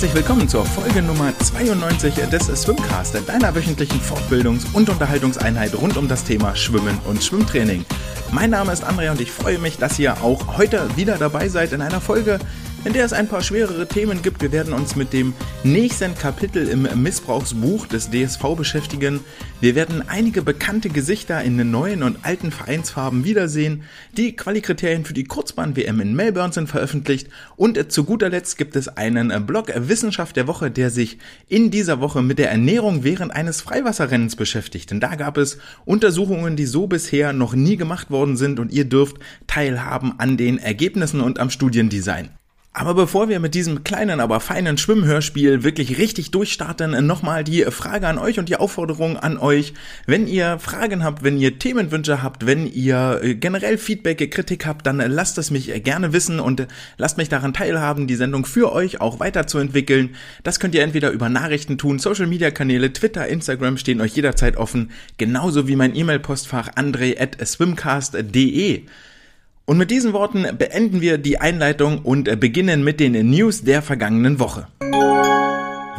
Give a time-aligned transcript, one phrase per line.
[0.00, 6.06] herzlich willkommen zur Folge Nummer 92 des Swimcast, deiner wöchentlichen Fortbildungs- und Unterhaltungseinheit rund um
[6.06, 7.84] das Thema Schwimmen und Schwimmtraining.
[8.30, 11.72] Mein Name ist Andrea und ich freue mich, dass ihr auch heute wieder dabei seid
[11.72, 12.38] in einer Folge,
[12.84, 14.40] in der es ein paar schwerere Themen gibt.
[14.40, 15.34] Wir werden uns mit dem
[15.64, 19.20] nächsten Kapitel im Missbrauchsbuch des DSV beschäftigen.
[19.60, 23.82] Wir werden einige bekannte Gesichter in den neuen und alten Vereinsfarben wiedersehen.
[24.16, 27.28] Die Qualikriterien für die Kurzbahn-WM in Melbourne sind veröffentlicht.
[27.56, 32.00] Und zu guter Letzt gibt es einen Blog Wissenschaft der Woche, der sich in dieser
[32.00, 34.90] Woche mit der Ernährung während eines Freiwasserrennens beschäftigt.
[34.90, 38.84] Denn da gab es Untersuchungen, die so bisher noch nie gemacht worden sind und ihr
[38.84, 39.16] dürft
[39.48, 42.37] teilhaben an den Ergebnissen und am Studiendesign.
[42.78, 48.06] Aber bevor wir mit diesem kleinen, aber feinen Schwimmhörspiel wirklich richtig durchstarten, nochmal die Frage
[48.06, 49.74] an euch und die Aufforderung an euch.
[50.06, 54.86] Wenn ihr Fragen habt, wenn ihr Themenwünsche habt, wenn ihr äh, generell Feedback, Kritik habt,
[54.86, 59.00] dann lasst es mich gerne wissen und lasst mich daran teilhaben, die Sendung für euch
[59.00, 60.14] auch weiterzuentwickeln.
[60.44, 64.56] Das könnt ihr entweder über Nachrichten tun, Social Media Kanäle, Twitter, Instagram stehen euch jederzeit
[64.56, 68.84] offen, genauso wie mein E-Mail-Postfach andre at swimcast.de.
[69.68, 74.38] Und mit diesen Worten beenden wir die Einleitung und beginnen mit den News der vergangenen
[74.40, 74.66] Woche.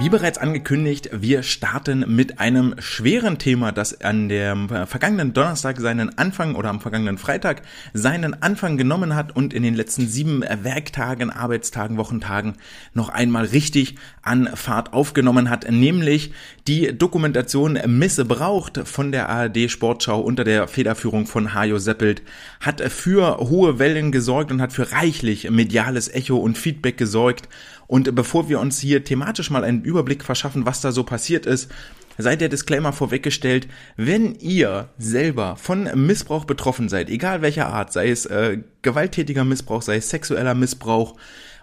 [0.01, 6.17] Wie bereits angekündigt, wir starten mit einem schweren Thema, das an dem vergangenen Donnerstag seinen
[6.17, 11.31] Anfang oder am vergangenen Freitag seinen Anfang genommen hat und in den letzten sieben Werktagen,
[11.31, 12.53] Arbeitstagen, Wochentagen
[12.93, 16.31] noch einmal richtig an Fahrt aufgenommen hat, nämlich
[16.65, 22.21] die Dokumentation Missbraucht von der ARD Sportschau unter der Federführung von Hajo Seppelt
[22.61, 27.49] hat für hohe Wellen gesorgt und hat für reichlich mediales Echo und Feedback gesorgt
[27.89, 31.71] und bevor wir uns hier thematisch mal einen Überblick verschaffen, was da so passiert ist,
[32.19, 38.11] sei der Disclaimer vorweggestellt, wenn ihr selber von Missbrauch betroffen seid, egal welcher Art, sei
[38.11, 41.15] es äh, gewalttätiger Missbrauch, sei es sexueller Missbrauch,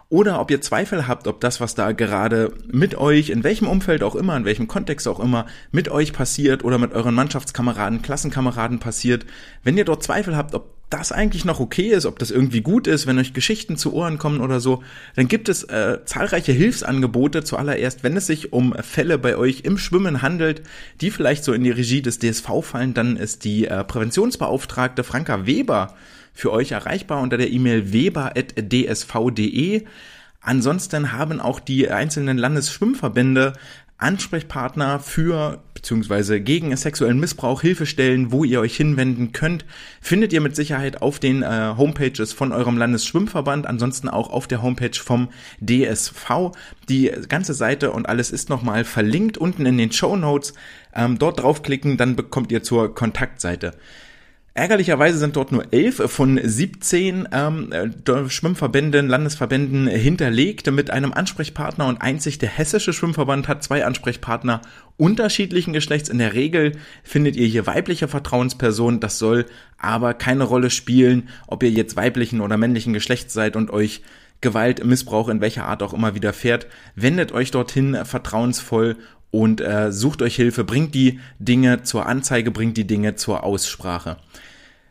[0.09, 4.03] oder ob ihr Zweifel habt, ob das, was da gerade mit euch, in welchem Umfeld
[4.03, 8.79] auch immer, in welchem Kontext auch immer, mit euch passiert oder mit euren Mannschaftskameraden, Klassenkameraden
[8.79, 9.27] passiert,
[9.65, 12.87] wenn ihr dort Zweifel habt, ob das eigentlich noch okay ist, ob das irgendwie gut
[12.87, 14.85] ist, wenn euch Geschichten zu Ohren kommen oder so,
[15.17, 19.79] dann gibt es äh, zahlreiche Hilfsangebote zuallererst, wenn es sich um Fälle bei euch im
[19.79, 20.63] Schwimmen handelt,
[21.01, 25.47] die vielleicht so in die Regie des DSV fallen, dann ist die äh, Präventionsbeauftragte Franka
[25.47, 25.97] Weber
[26.37, 29.85] für euch erreichbar unter der E-Mail weber.dsv.de.
[30.41, 33.55] Ansonsten haben auch die einzelnen Landesschwimmverbände
[33.99, 36.41] Ansprechpartner für bzw.
[36.41, 39.65] gegen sexuellen Missbrauch Hilfestellen, wo ihr euch hinwenden könnt,
[40.03, 44.61] findet ihr mit Sicherheit auf den äh, Homepages von eurem Landesschwimmverband, ansonsten auch auf der
[44.61, 45.31] Homepage vom
[45.63, 46.53] DSV.
[46.91, 50.53] Die ganze Seite und alles ist nochmal verlinkt unten in den Show Notes.
[50.95, 53.73] Ähm, dort draufklicken, dann bekommt ihr zur Kontaktseite.
[54.57, 57.75] Ärgerlicherweise sind dort nur elf von 17 ähm,
[58.29, 64.63] Schwimmverbänden, Landesverbänden hinterlegt mit einem Ansprechpartner und einzig der hessische Schwimmverband hat zwei Ansprechpartner
[64.97, 66.09] unterschiedlichen Geschlechts.
[66.09, 66.73] In der Regel
[67.03, 68.99] findet ihr hier weibliche Vertrauenspersonen.
[68.99, 69.45] Das soll
[69.77, 74.01] aber keine Rolle spielen, ob ihr jetzt weiblichen oder männlichen Geschlechts seid und euch
[74.41, 76.67] Gewalt, Missbrauch in welcher Art auch immer widerfährt.
[76.95, 78.97] Wendet euch dorthin vertrauensvoll
[79.31, 84.17] und äh, sucht euch Hilfe, bringt die Dinge zur Anzeige, bringt die Dinge zur Aussprache.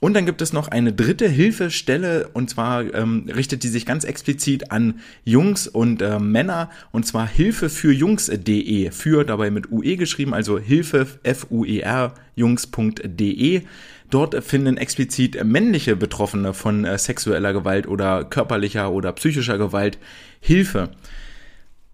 [0.00, 4.04] Und dann gibt es noch eine dritte Hilfestelle und zwar ähm, richtet die sich ganz
[4.04, 9.96] explizit an Jungs und äh, Männer und zwar Hilfe für Jungs.de, für dabei mit UE
[9.96, 13.62] geschrieben, also Hilfe F-U-E-R Jungs.de.
[14.10, 19.98] Dort finden explizit männliche Betroffene von äh, sexueller Gewalt oder körperlicher oder psychischer Gewalt
[20.40, 20.90] Hilfe.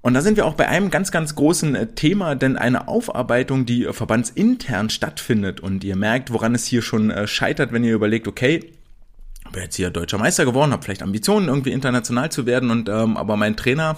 [0.03, 3.67] Und da sind wir auch bei einem ganz, ganz großen äh, Thema, denn eine Aufarbeitung,
[3.67, 8.27] die verbandsintern stattfindet und ihr merkt, woran es hier schon äh, scheitert, wenn ihr überlegt,
[8.27, 8.73] okay,
[9.45, 12.89] ich bin jetzt hier deutscher Meister geworden, habe vielleicht Ambitionen, irgendwie international zu werden und
[12.89, 13.97] ähm, aber mein Trainer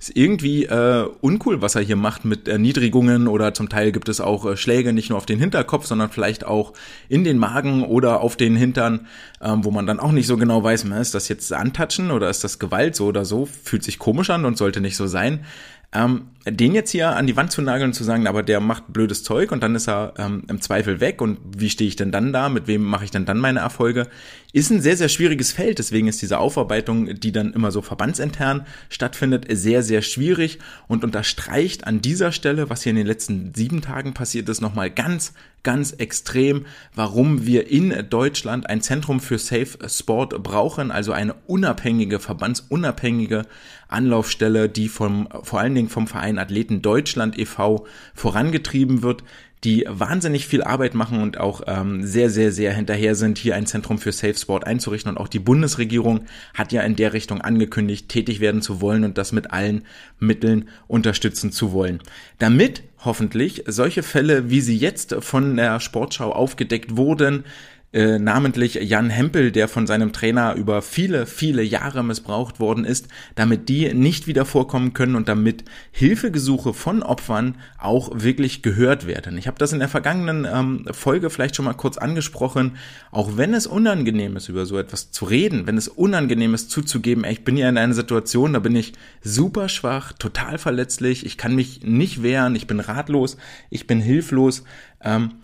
[0.00, 4.20] ist irgendwie äh, uncool, was er hier macht mit Erniedrigungen oder zum Teil gibt es
[4.20, 6.72] auch äh, Schläge nicht nur auf den Hinterkopf, sondern vielleicht auch
[7.08, 9.06] in den Magen oder auf den Hintern,
[9.40, 12.44] ähm, wo man dann auch nicht so genau weiß, ist das jetzt Antatschen oder ist
[12.44, 15.44] das Gewalt so oder so, fühlt sich komisch an und sollte nicht so sein.
[15.92, 18.92] Ähm, den jetzt hier an die Wand zu nageln und zu sagen, aber der macht
[18.92, 22.12] blödes Zeug und dann ist er ähm, im Zweifel weg und wie stehe ich denn
[22.12, 24.08] dann da, mit wem mache ich denn dann meine Erfolge,
[24.52, 25.78] ist ein sehr, sehr schwieriges Feld.
[25.78, 31.86] Deswegen ist diese Aufarbeitung, die dann immer so verbandsintern stattfindet, sehr, sehr schwierig und unterstreicht
[31.86, 35.32] an dieser Stelle, was hier in den letzten sieben Tagen passiert ist, nochmal ganz,
[35.64, 42.20] ganz extrem, warum wir in Deutschland ein Zentrum für Safe Sport brauchen, also eine unabhängige,
[42.20, 43.46] verbandsunabhängige
[43.88, 47.86] Anlaufstelle, die vom, vor allen Dingen vom Verein Athleten Deutschland e.V.
[48.14, 49.22] vorangetrieben wird,
[49.64, 53.66] die wahnsinnig viel Arbeit machen und auch ähm, sehr, sehr, sehr hinterher sind, hier ein
[53.66, 55.10] Zentrum für Safe Sport einzurichten.
[55.10, 59.16] Und auch die Bundesregierung hat ja in der Richtung angekündigt, tätig werden zu wollen und
[59.16, 59.84] das mit allen
[60.18, 62.00] Mitteln unterstützen zu wollen.
[62.38, 67.44] Damit hoffentlich solche Fälle, wie sie jetzt von der Sportschau aufgedeckt wurden,
[67.94, 73.06] äh, namentlich Jan Hempel, der von seinem Trainer über viele, viele Jahre missbraucht worden ist,
[73.36, 79.38] damit die nicht wieder vorkommen können und damit Hilfegesuche von Opfern auch wirklich gehört werden.
[79.38, 82.78] Ich habe das in der vergangenen ähm, Folge vielleicht schon mal kurz angesprochen.
[83.12, 87.22] Auch wenn es unangenehm ist, über so etwas zu reden, wenn es unangenehm ist, zuzugeben,
[87.22, 91.38] ey, ich bin ja in einer Situation, da bin ich super schwach, total verletzlich, ich
[91.38, 93.36] kann mich nicht wehren, ich bin ratlos,
[93.70, 94.64] ich bin hilflos.
[95.00, 95.34] Ähm,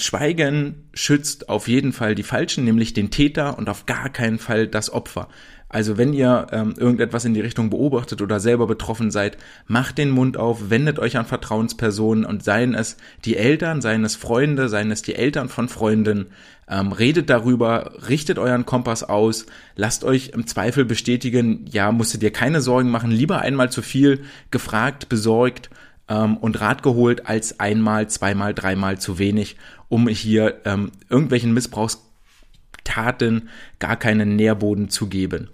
[0.00, 4.66] Schweigen schützt auf jeden Fall die Falschen, nämlich den Täter und auf gar keinen Fall
[4.66, 5.28] das Opfer.
[5.72, 9.38] Also wenn ihr ähm, irgendetwas in die Richtung beobachtet oder selber betroffen seid,
[9.68, 14.16] macht den Mund auf, wendet euch an Vertrauenspersonen und seien es die Eltern, seien es
[14.16, 16.26] Freunde, seien es die Eltern von Freunden,
[16.68, 22.32] ähm, redet darüber, richtet euren Kompass aus, lasst euch im Zweifel bestätigen, ja, musstet ihr
[22.32, 25.70] keine Sorgen machen, lieber einmal zu viel gefragt, besorgt
[26.10, 29.56] ähm, und Rat geholt als einmal, zweimal, dreimal zu wenig,
[29.88, 33.48] um hier ähm, irgendwelchen Missbrauchstaten
[33.78, 35.48] gar keinen Nährboden zu geben.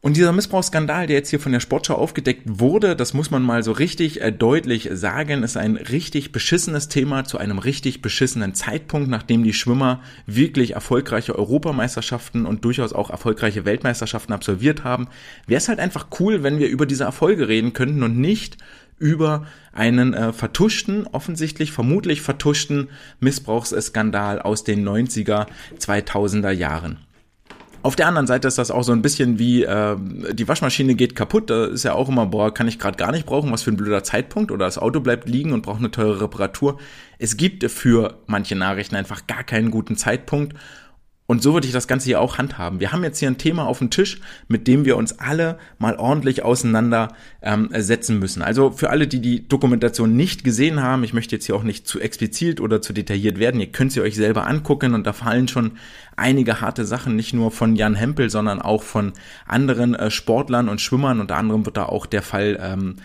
[0.00, 3.64] Und dieser Missbrauchsskandal, der jetzt hier von der Sportschau aufgedeckt wurde, das muss man mal
[3.64, 9.10] so richtig äh, deutlich sagen, ist ein richtig beschissenes Thema zu einem richtig beschissenen Zeitpunkt,
[9.10, 15.08] nachdem die Schwimmer wirklich erfolgreiche Europameisterschaften und durchaus auch erfolgreiche Weltmeisterschaften absolviert haben.
[15.48, 18.56] Wäre es halt einfach cool, wenn wir über diese Erfolge reden könnten und nicht
[19.00, 25.46] über einen äh, vertuschten, offensichtlich vermutlich vertuschten Missbrauchsskandal aus den 90er,
[25.80, 26.98] 2000er Jahren.
[27.82, 29.96] Auf der anderen Seite ist das auch so ein bisschen wie äh,
[30.32, 31.48] die Waschmaschine geht kaputt.
[31.48, 33.76] Da ist ja auch immer, boah, kann ich gerade gar nicht brauchen, was für ein
[33.76, 36.78] blöder Zeitpunkt oder das Auto bleibt liegen und braucht eine teure Reparatur.
[37.18, 40.54] Es gibt für manche Nachrichten einfach gar keinen guten Zeitpunkt
[41.30, 42.80] und so würde ich das Ganze hier auch handhaben.
[42.80, 45.96] Wir haben jetzt hier ein Thema auf dem Tisch, mit dem wir uns alle mal
[45.96, 48.40] ordentlich auseinandersetzen ähm, müssen.
[48.40, 51.86] Also für alle, die die Dokumentation nicht gesehen haben, ich möchte jetzt hier auch nicht
[51.86, 53.60] zu explizit oder zu detailliert werden.
[53.60, 55.72] Ihr könnt sie euch selber angucken und da fallen schon
[56.16, 59.12] einige harte Sachen, nicht nur von Jan Hempel, sondern auch von
[59.46, 61.20] anderen äh, Sportlern und Schwimmern.
[61.20, 62.96] Unter anderem wird da auch der Fall ähm,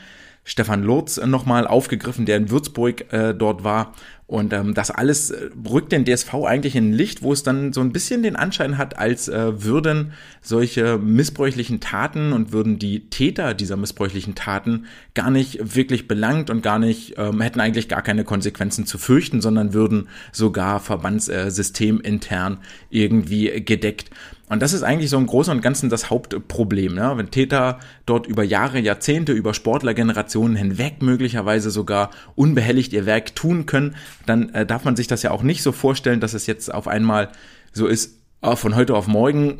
[0.43, 3.93] Stefan Lurz nochmal aufgegriffen, der in Würzburg äh, dort war.
[4.25, 7.81] Und ähm, das alles äh, rückt den DSV eigentlich in Licht, wo es dann so
[7.81, 13.53] ein bisschen den Anschein hat, als äh, würden solche missbräuchlichen Taten und würden die Täter
[13.53, 18.23] dieser missbräuchlichen Taten gar nicht wirklich belangt und gar nicht, ähm, hätten eigentlich gar keine
[18.23, 22.55] Konsequenzen zu fürchten, sondern würden sogar Verbandssystem äh,
[22.89, 24.09] irgendwie gedeckt.
[24.53, 26.93] Und das ist eigentlich so im Großen und Ganzen das Hauptproblem.
[26.93, 27.13] Ne?
[27.15, 33.65] Wenn Täter dort über Jahre, Jahrzehnte, über Sportlergenerationen hinweg möglicherweise sogar unbehelligt ihr Werk tun
[33.65, 33.95] können,
[34.27, 36.87] dann äh, darf man sich das ja auch nicht so vorstellen, dass es jetzt auf
[36.87, 37.31] einmal
[37.71, 39.57] so ist, oh, von heute auf morgen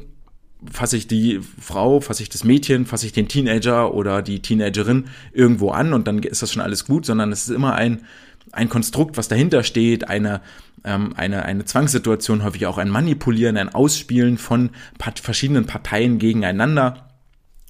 [0.72, 5.06] fasse ich die Frau, fasse ich das Mädchen, fasse ich den Teenager oder die Teenagerin
[5.32, 8.04] irgendwo an und dann ist das schon alles gut, sondern es ist immer ein,
[8.52, 10.42] ein Konstrukt, was dahinter steht, eine,
[10.84, 17.10] ähm, eine, eine Zwangssituation, häufig auch ein Manipulieren, ein Ausspielen von part verschiedenen Parteien gegeneinander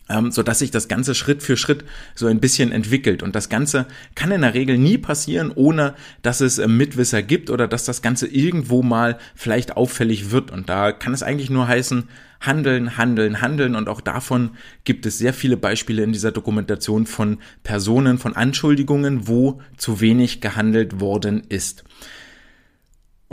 [0.10, 3.24] ähm, so dass sich das Ganze Schritt für Schritt so ein bisschen entwickelt.
[3.24, 7.50] Und das Ganze kann in der Regel nie passieren, ohne dass es äh, Mitwisser gibt
[7.50, 10.51] oder dass das Ganze irgendwo mal vielleicht auffällig wird.
[10.51, 12.10] Und da kann es eigentlich nur heißen,
[12.41, 13.75] handeln, handeln, handeln.
[13.75, 14.51] Und auch davon
[14.84, 20.41] gibt es sehr viele Beispiele in dieser Dokumentation von Personen, von Anschuldigungen, wo zu wenig
[20.41, 21.84] gehandelt worden ist.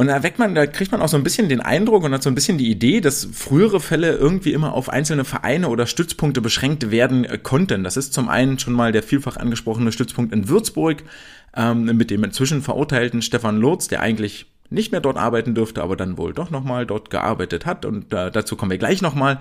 [0.00, 2.30] Und da man, da kriegt man auch so ein bisschen den Eindruck und hat so
[2.30, 6.90] ein bisschen die Idee, dass frühere Fälle irgendwie immer auf einzelne Vereine oder Stützpunkte beschränkt
[6.90, 7.84] werden äh, konnten.
[7.84, 11.02] Das ist zum einen schon mal der vielfach angesprochene Stützpunkt in Würzburg
[11.54, 15.96] ähm, mit dem inzwischen verurteilten Stefan Lurz, der eigentlich nicht mehr dort arbeiten dürfte, aber
[15.96, 17.84] dann wohl doch nochmal dort gearbeitet hat.
[17.84, 19.38] Und äh, dazu kommen wir gleich nochmal.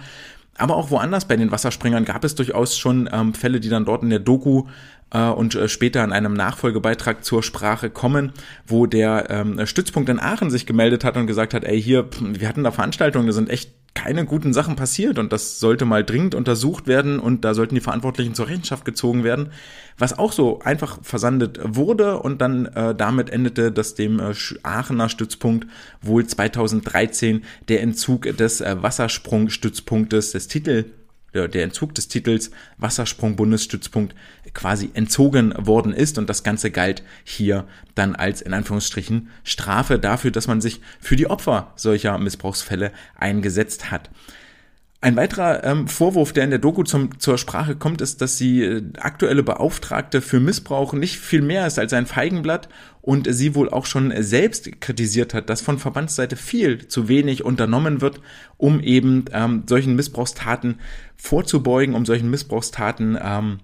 [0.60, 4.04] Aber auch woanders bei den Wasserspringern gab es durchaus schon ähm, Fälle, die dann dort
[4.04, 4.66] in der Doku
[5.12, 8.34] äh, und äh, später in einem Nachfolgebeitrag zur Sprache kommen,
[8.68, 12.48] wo der ähm, Stützpunkt in Aachen sich gemeldet hat und gesagt hat, ey, hier, wir
[12.48, 16.36] hatten da Veranstaltungen, da sind echt keine guten Sachen passiert und das sollte mal dringend
[16.36, 19.52] untersucht werden und da sollten die Verantwortlichen zur Rechenschaft gezogen werden,
[20.00, 25.10] was auch so einfach versandet wurde und dann äh, damit endete, dass dem äh, Aachener
[25.10, 25.68] Stützpunkt
[26.02, 30.86] wohl 2013 der Entzug des äh, Wassersprungstützpunktes des Titel
[31.32, 34.16] der Entzug des Titels Wassersprung-Bundesstützpunkt
[34.56, 40.32] quasi entzogen worden ist und das Ganze galt hier dann als in Anführungsstrichen Strafe dafür,
[40.32, 44.10] dass man sich für die Opfer solcher Missbrauchsfälle eingesetzt hat.
[45.02, 48.64] Ein weiterer ähm, Vorwurf, der in der Doku zum, zur Sprache kommt, ist, dass die
[48.64, 52.68] äh, aktuelle Beauftragte für Missbrauch nicht viel mehr ist als ein Feigenblatt
[53.02, 58.02] und sie wohl auch schon selbst kritisiert hat, dass von Verbandsseite viel zu wenig unternommen
[58.02, 58.20] wird,
[58.58, 60.82] um eben ähm, solchen Missbrauchstaten
[61.16, 63.60] vorzubeugen, um solchen Missbrauchstaten ähm,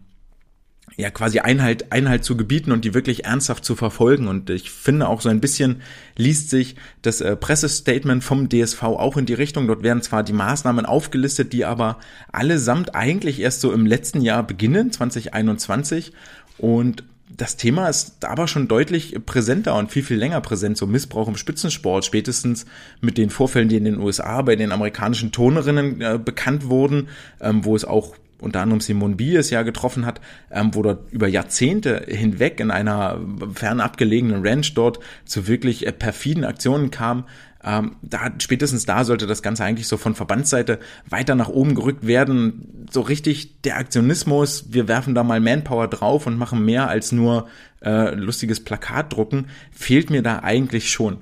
[0.98, 4.28] ja quasi Einhalt, Einhalt zu gebieten und die wirklich ernsthaft zu verfolgen.
[4.28, 5.82] Und ich finde auch so ein bisschen
[6.16, 9.68] liest sich das äh, Pressestatement vom DSV auch in die Richtung.
[9.68, 12.00] Dort werden zwar die Maßnahmen aufgelistet, die aber
[12.32, 16.14] allesamt eigentlich erst so im letzten Jahr beginnen, 2021.
[16.58, 21.28] Und das Thema ist aber schon deutlich präsenter und viel, viel länger präsent, so Missbrauch
[21.28, 22.66] im Spitzensport, spätestens
[23.02, 27.10] mit den Vorfällen, die in den USA bei den amerikanischen Turnerinnen äh, bekannt wurden,
[27.42, 31.28] ähm, wo es auch unter anderem Simone Bies ja getroffen hat, ähm, wo dort über
[31.28, 33.20] Jahrzehnte hinweg in einer
[33.54, 37.26] fernabgelegenen Ranch dort zu wirklich äh, perfiden Aktionen kam.
[37.64, 42.06] Ähm, da, spätestens da sollte das Ganze eigentlich so von Verbandsseite weiter nach oben gerückt
[42.06, 42.88] werden.
[42.92, 47.48] So richtig der Aktionismus, wir werfen da mal Manpower drauf und machen mehr als nur
[47.84, 51.18] äh, lustiges Plakat drucken, fehlt mir da eigentlich schon.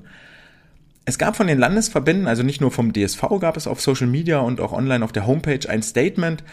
[1.06, 4.40] Es gab von den Landesverbänden, also nicht nur vom DSV, gab es auf Social Media
[4.40, 6.44] und auch online auf der Homepage ein Statement,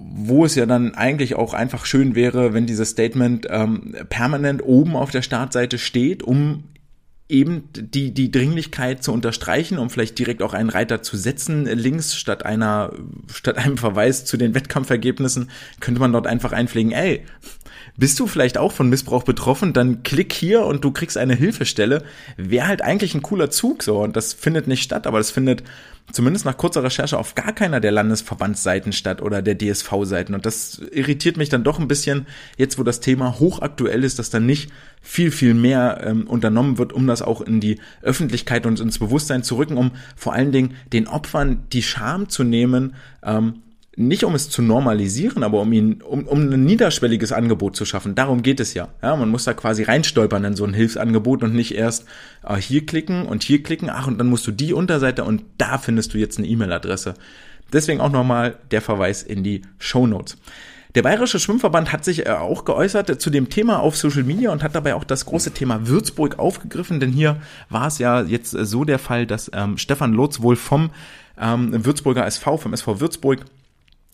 [0.00, 4.96] wo es ja dann eigentlich auch einfach schön wäre, wenn dieses Statement ähm, permanent oben
[4.96, 6.64] auf der Startseite steht, um
[7.28, 12.16] eben die, die Dringlichkeit zu unterstreichen, um vielleicht direkt auch einen Reiter zu setzen, links
[12.16, 12.92] statt einer,
[13.32, 17.22] statt einem Verweis zu den Wettkampfergebnissen, könnte man dort einfach einpflegen, ey,
[17.96, 19.72] bist du vielleicht auch von Missbrauch betroffen?
[19.72, 22.02] Dann klick hier und du kriegst eine Hilfestelle.
[22.36, 25.62] Wäre halt eigentlich ein cooler Zug so und das findet nicht statt, aber das findet
[26.12, 30.34] zumindest nach kurzer Recherche auf gar keiner der Landesverbandsseiten statt oder der DSV-Seiten.
[30.34, 32.26] Und das irritiert mich dann doch ein bisschen,
[32.56, 34.70] jetzt wo das Thema hochaktuell ist, dass dann nicht
[35.02, 39.42] viel, viel mehr ähm, unternommen wird, um das auch in die Öffentlichkeit und ins Bewusstsein
[39.42, 43.62] zu rücken, um vor allen Dingen den Opfern die Scham zu nehmen, ähm,
[44.00, 48.14] nicht um es zu normalisieren, aber um ihn, um, um ein niederschwelliges Angebot zu schaffen.
[48.14, 48.88] Darum geht es ja.
[49.02, 52.06] Ja, man muss da quasi reinstolpern in so ein Hilfsangebot und nicht erst
[52.42, 55.78] äh, hier klicken und hier klicken, ach, und dann musst du die Unterseite und da
[55.78, 57.14] findest du jetzt eine E-Mail-Adresse.
[57.72, 60.38] Deswegen auch nochmal der Verweis in die Show Notes.
[60.94, 64.62] Der Bayerische Schwimmverband hat sich äh, auch geäußert zu dem Thema auf Social Media und
[64.62, 67.36] hat dabei auch das große Thema Würzburg aufgegriffen, denn hier
[67.68, 70.90] war es ja jetzt so der Fall, dass ähm, Stefan Lotz wohl vom
[71.38, 73.44] ähm, Würzburger SV, vom SV Würzburg,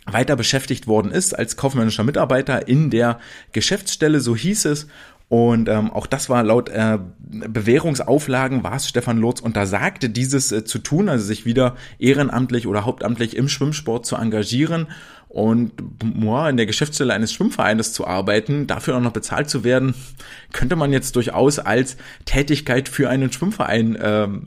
[0.06, 3.18] weiter beschäftigt worden ist als kaufmännischer Mitarbeiter in der
[3.52, 4.86] Geschäftsstelle, so hieß es.
[5.28, 10.64] Und ähm, auch das war laut äh, Bewährungsauflagen, war es Stefan Lotz untersagte, dieses äh,
[10.64, 14.86] zu tun, also sich wieder ehrenamtlich oder hauptamtlich im Schwimmsport zu engagieren
[15.28, 19.94] und boah, in der Geschäftsstelle eines Schwimmvereines zu arbeiten, dafür auch noch bezahlt zu werden,
[20.52, 24.46] könnte man jetzt durchaus als Tätigkeit für einen Schwimmverein ähm,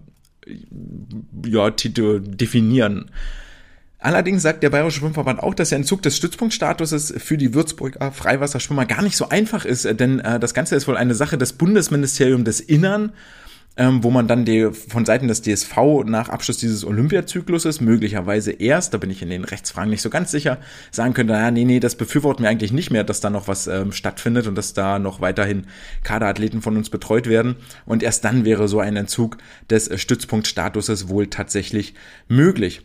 [1.46, 3.12] ja, definieren.
[4.00, 8.86] Allerdings sagt der Bayerische Schwimmverband auch, dass der Entzug des Stützpunktstatuses für die Würzburger Freiwasserschwimmer
[8.86, 12.46] gar nicht so einfach ist, denn äh, das Ganze ist wohl eine Sache des Bundesministeriums
[12.46, 13.12] des Innern,
[13.76, 18.94] ähm, wo man dann die, von Seiten des DSV nach Abschluss dieses Olympiazykluses möglicherweise erst,
[18.94, 20.60] da bin ich in den Rechtsfragen nicht so ganz sicher,
[20.92, 23.68] sagen könnte, ja, nee, nee, das befürworten wir eigentlich nicht mehr, dass da noch was
[23.68, 25.68] ähm, stattfindet und dass da noch weiterhin
[26.04, 27.56] Kaderathleten von uns betreut werden.
[27.86, 29.38] Und erst dann wäre so ein Entzug
[29.70, 31.94] des Stützpunktstatuses wohl tatsächlich
[32.28, 32.82] möglich.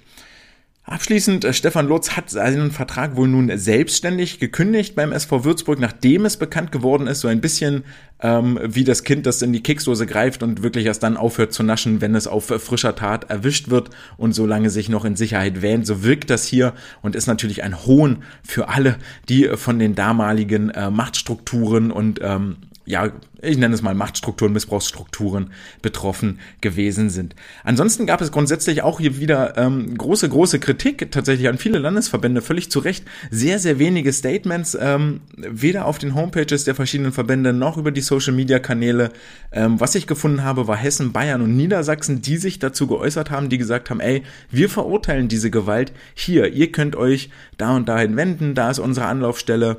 [0.86, 6.26] Abschließend, äh, Stefan Lutz hat seinen Vertrag wohl nun selbstständig gekündigt beim SV Würzburg, nachdem
[6.26, 7.84] es bekannt geworden ist, so ein bisschen
[8.20, 11.62] ähm, wie das Kind, das in die Keksdose greift und wirklich erst dann aufhört zu
[11.62, 13.88] naschen, wenn es auf frischer Tat erwischt wird
[14.18, 15.86] und solange sich noch in Sicherheit wähnt.
[15.86, 18.98] So wirkt das hier und ist natürlich ein Hohn für alle,
[19.30, 23.10] die von den damaligen äh, Machtstrukturen und ähm, ja,
[23.40, 25.50] ich nenne es mal Machtstrukturen, Missbrauchsstrukturen
[25.80, 27.34] betroffen gewesen sind.
[27.62, 32.42] Ansonsten gab es grundsätzlich auch hier wieder ähm, große, große Kritik tatsächlich an viele Landesverbände,
[32.42, 33.04] völlig zu Recht.
[33.30, 38.02] Sehr, sehr wenige Statements, ähm, weder auf den Homepages der verschiedenen Verbände noch über die
[38.02, 39.10] Social-Media-Kanäle.
[39.52, 43.48] Ähm, was ich gefunden habe, war Hessen, Bayern und Niedersachsen, die sich dazu geäußert haben,
[43.48, 48.16] die gesagt haben, ey, wir verurteilen diese Gewalt hier, ihr könnt euch da und dahin
[48.16, 49.78] wenden, da ist unsere Anlaufstelle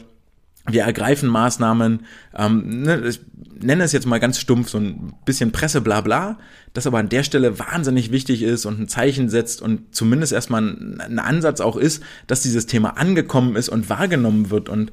[0.67, 2.05] wir ergreifen Maßnahmen,
[2.36, 3.22] ähm, ne, ich
[3.60, 6.38] nenne es jetzt mal ganz stumpf, so ein bisschen Presse, bla bla,
[6.74, 10.63] das aber an der Stelle wahnsinnig wichtig ist und ein Zeichen setzt und zumindest erstmal
[10.63, 14.69] ein, ein Ansatz auch ist, dass dieses Thema angekommen ist und wahrgenommen wird.
[14.69, 14.91] Und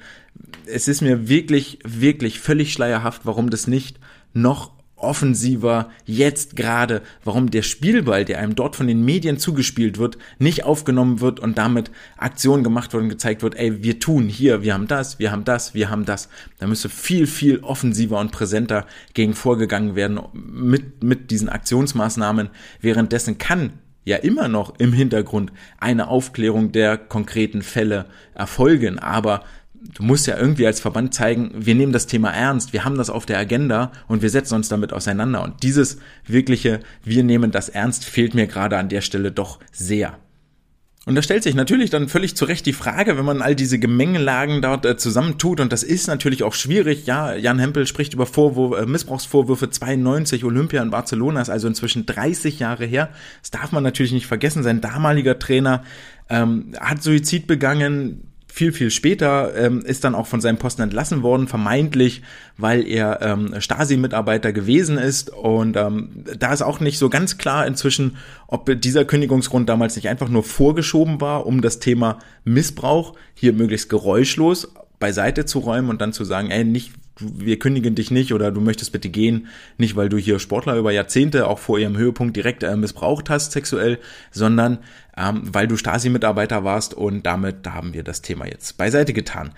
[0.66, 3.98] es ist mir wirklich, wirklich völlig schleierhaft, warum das nicht
[4.34, 10.18] noch offensiver jetzt gerade, warum der Spielball, der einem dort von den Medien zugespielt wird,
[10.38, 14.62] nicht aufgenommen wird und damit Aktionen gemacht wird und gezeigt wird, ey, wir tun hier,
[14.62, 16.28] wir haben das, wir haben das, wir haben das.
[16.58, 22.50] Da müsste viel, viel offensiver und präsenter gegen vorgegangen werden mit, mit diesen Aktionsmaßnahmen.
[22.80, 23.72] Währenddessen kann
[24.04, 29.44] ja immer noch im Hintergrund eine Aufklärung der konkreten Fälle erfolgen, aber
[29.94, 33.10] du musst ja irgendwie als Verband zeigen, wir nehmen das Thema ernst, wir haben das
[33.10, 35.42] auf der Agenda und wir setzen uns damit auseinander.
[35.42, 40.18] Und dieses wirkliche, wir nehmen das ernst, fehlt mir gerade an der Stelle doch sehr.
[41.04, 43.80] Und da stellt sich natürlich dann völlig zu Recht die Frage, wenn man all diese
[43.80, 48.24] Gemengelagen dort äh, zusammentut, und das ist natürlich auch schwierig, ja, Jan Hempel spricht über
[48.24, 53.08] Vorwurf, äh, Missbrauchsvorwürfe 92, Olympia in Barcelona ist also inzwischen 30 Jahre her.
[53.40, 55.82] Das darf man natürlich nicht vergessen, sein damaliger Trainer
[56.28, 61.22] ähm, hat Suizid begangen, viel, viel später ähm, ist dann auch von seinem Posten entlassen
[61.22, 62.20] worden, vermeintlich,
[62.58, 65.30] weil er ähm, Stasi-Mitarbeiter gewesen ist.
[65.30, 68.18] Und ähm, da ist auch nicht so ganz klar inzwischen,
[68.48, 73.88] ob dieser Kündigungsgrund damals nicht einfach nur vorgeschoben war, um das Thema Missbrauch hier möglichst
[73.88, 74.68] geräuschlos
[75.00, 78.60] beiseite zu räumen und dann zu sagen, ey, nicht wir kündigen dich nicht oder du
[78.60, 82.62] möchtest bitte gehen, nicht weil du hier Sportler über Jahrzehnte auch vor ihrem Höhepunkt direkt
[82.62, 83.98] äh, missbraucht hast sexuell,
[84.30, 84.78] sondern
[85.16, 89.52] ähm, weil du Stasi-Mitarbeiter warst und damit haben wir das Thema jetzt beiseite getan.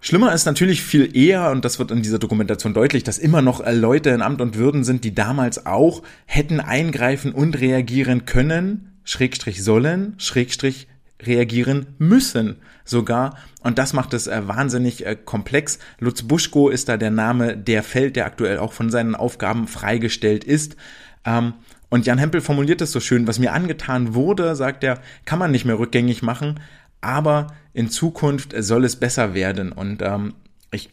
[0.00, 3.64] Schlimmer ist natürlich viel eher, und das wird in dieser Dokumentation deutlich, dass immer noch
[3.66, 9.64] Leute in Amt und Würden sind, die damals auch hätten eingreifen und reagieren können, Schrägstrich
[9.64, 10.88] sollen, Schrägstrich
[11.22, 13.38] reagieren müssen sogar.
[13.60, 15.78] Und das macht es äh, wahnsinnig äh, komplex.
[15.98, 20.44] Lutz Buschko ist da der Name, der fällt, der aktuell auch von seinen Aufgaben freigestellt
[20.44, 20.76] ist.
[21.24, 21.54] Ähm,
[21.94, 25.52] und Jan Hempel formuliert es so schön, was mir angetan wurde, sagt er, kann man
[25.52, 26.58] nicht mehr rückgängig machen,
[27.00, 29.70] aber in Zukunft soll es besser werden.
[29.70, 30.34] Und ähm,
[30.72, 30.90] ich,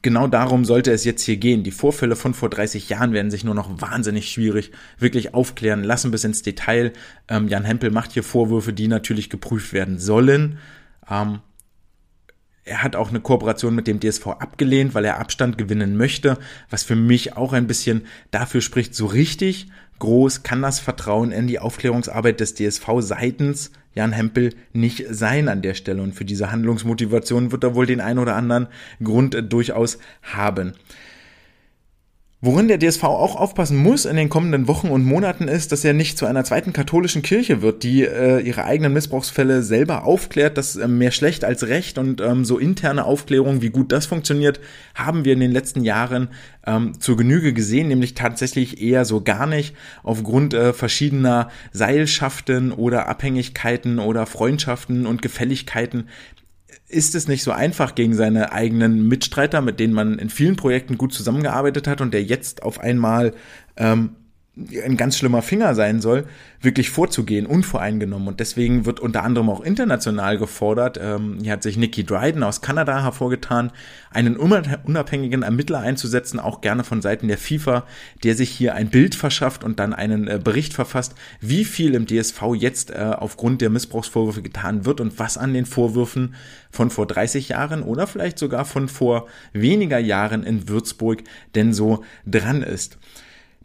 [0.00, 1.64] genau darum sollte es jetzt hier gehen.
[1.64, 6.12] Die Vorfälle von vor 30 Jahren werden sich nur noch wahnsinnig schwierig wirklich aufklären lassen
[6.12, 6.92] bis ins Detail.
[7.26, 10.58] Ähm, Jan Hempel macht hier Vorwürfe, die natürlich geprüft werden sollen.
[11.10, 11.40] Ähm,
[12.62, 16.38] er hat auch eine Kooperation mit dem DSV abgelehnt, weil er Abstand gewinnen möchte,
[16.70, 19.66] was für mich auch ein bisschen dafür spricht, so richtig
[19.98, 25.62] groß kann das Vertrauen in die Aufklärungsarbeit des DSV seitens Jan Hempel nicht sein an
[25.62, 26.02] der Stelle.
[26.02, 28.68] Und für diese Handlungsmotivation wird er wohl den ein oder anderen
[29.02, 30.74] Grund durchaus haben.
[32.40, 35.92] Worin der DSV auch aufpassen muss in den kommenden Wochen und Monaten ist, dass er
[35.92, 40.56] nicht zu einer zweiten katholischen Kirche wird, die äh, ihre eigenen Missbrauchsfälle selber aufklärt.
[40.56, 44.60] Das äh, mehr schlecht als recht und ähm, so interne Aufklärung, wie gut das funktioniert,
[44.94, 46.28] haben wir in den letzten Jahren
[46.64, 49.74] ähm, zur Genüge gesehen, nämlich tatsächlich eher so gar nicht
[50.04, 56.06] aufgrund äh, verschiedener Seilschaften oder Abhängigkeiten oder Freundschaften und Gefälligkeiten
[56.88, 60.96] ist es nicht so einfach gegen seine eigenen Mitstreiter, mit denen man in vielen Projekten
[60.96, 63.34] gut zusammengearbeitet hat und der jetzt auf einmal
[63.76, 64.16] ähm,
[64.84, 66.26] ein ganz schlimmer Finger sein soll,
[66.60, 68.28] wirklich vorzugehen, unvoreingenommen.
[68.28, 72.60] Und deswegen wird unter anderem auch international gefordert, ähm, hier hat sich Nikki Dryden aus
[72.60, 73.70] Kanada hervorgetan,
[74.10, 77.84] einen unabhängigen Ermittler einzusetzen, auch gerne von Seiten der FIFA,
[78.24, 82.06] der sich hier ein Bild verschafft und dann einen äh, Bericht verfasst, wie viel im
[82.06, 86.34] DSV jetzt äh, aufgrund der Missbrauchsvorwürfe getan wird und was an den Vorwürfen
[86.70, 91.22] von vor 30 Jahren oder vielleicht sogar von vor weniger Jahren in Würzburg
[91.54, 92.98] denn so dran ist.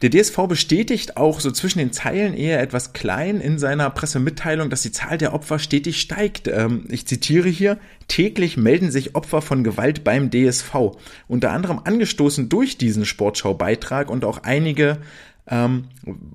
[0.04, 4.82] Der DSV bestätigt auch so zwischen den Zeilen eher etwas klein in seiner Pressemitteilung, dass
[4.82, 6.46] die Zahl der Opfer stetig steigt.
[6.46, 10.98] Ähm, ich zitiere hier, täglich melden sich Opfer von Gewalt beim DSV.
[11.26, 14.98] Unter anderem angestoßen durch diesen Sportschaubeitrag und auch einige
[15.46, 15.84] ähm,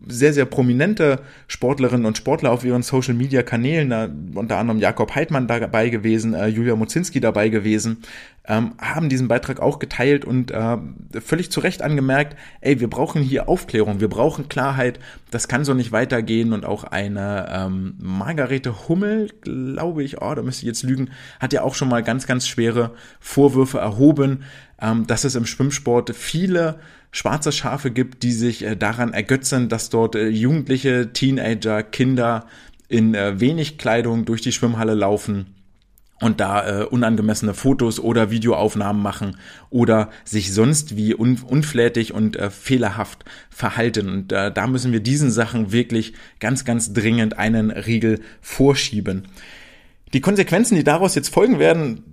[0.08, 5.14] sehr, sehr prominente Sportlerinnen und Sportler auf ihren Social Media Kanälen, da unter anderem Jakob
[5.14, 8.04] Heidmann dabei gewesen, äh, Julia Mozinski dabei gewesen,
[8.50, 10.78] ähm, haben diesen Beitrag auch geteilt und äh,
[11.22, 15.76] völlig zu Recht angemerkt, ey, wir brauchen hier Aufklärung, wir brauchen Klarheit, das kann so
[15.76, 20.82] nicht weitergehen und auch eine ähm, Margarete Hummel, glaube ich, oh, da müsste ich jetzt
[20.82, 24.44] lügen, hat ja auch schon mal ganz, ganz schwere Vorwürfe erhoben,
[24.82, 26.80] ähm, dass es im Schwimmsport viele
[27.12, 32.48] schwarze Schafe gibt, die sich äh, daran ergötzen, dass dort äh, Jugendliche, Teenager, Kinder
[32.88, 35.54] in äh, wenig Kleidung durch die Schwimmhalle laufen
[36.22, 39.38] und da äh, unangemessene Fotos oder Videoaufnahmen machen
[39.70, 44.10] oder sich sonst wie un unflätig und äh, fehlerhaft verhalten.
[44.10, 49.28] Und äh, da müssen wir diesen Sachen wirklich ganz, ganz dringend einen Riegel vorschieben.
[50.14, 52.04] Die Konsequenzen, die daraus jetzt folgen werden,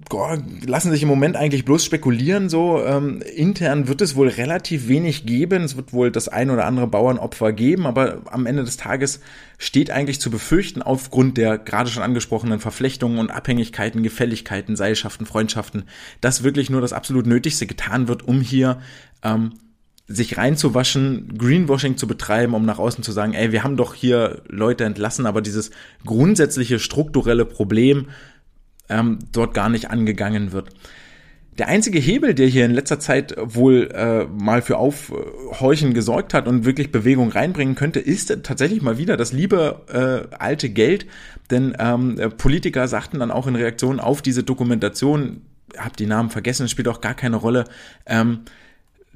[0.67, 2.51] lassen sich im Moment eigentlich bloß spekulieren.
[2.51, 5.63] So ähm, intern wird es wohl relativ wenig geben.
[5.63, 9.21] Es wird wohl das ein oder andere Bauernopfer geben, aber am Ende des Tages
[9.57, 15.85] steht eigentlich zu befürchten, aufgrund der gerade schon angesprochenen Verflechtungen und Abhängigkeiten, Gefälligkeiten, Seilschaften, Freundschaften,
[16.21, 18.79] dass wirklich nur das absolut Nötigste getan wird, um hier
[19.23, 19.55] ähm,
[20.09, 24.43] sich reinzuwaschen, Greenwashing zu betreiben, um nach außen zu sagen, ey, wir haben doch hier
[24.49, 25.71] Leute entlassen, aber dieses
[26.05, 28.09] grundsätzliche strukturelle Problem
[28.89, 30.71] ähm, dort gar nicht angegangen wird.
[31.59, 36.47] Der einzige Hebel, der hier in letzter Zeit wohl äh, mal für Aufhorchen gesorgt hat
[36.47, 41.07] und wirklich Bewegung reinbringen könnte, ist tatsächlich mal wieder das liebe äh, alte Geld.
[41.51, 45.43] Denn ähm, Politiker sagten dann auch in Reaktion auf diese Dokumentation,
[45.79, 47.65] hab die Namen vergessen, spielt auch gar keine Rolle,
[48.05, 48.41] ähm,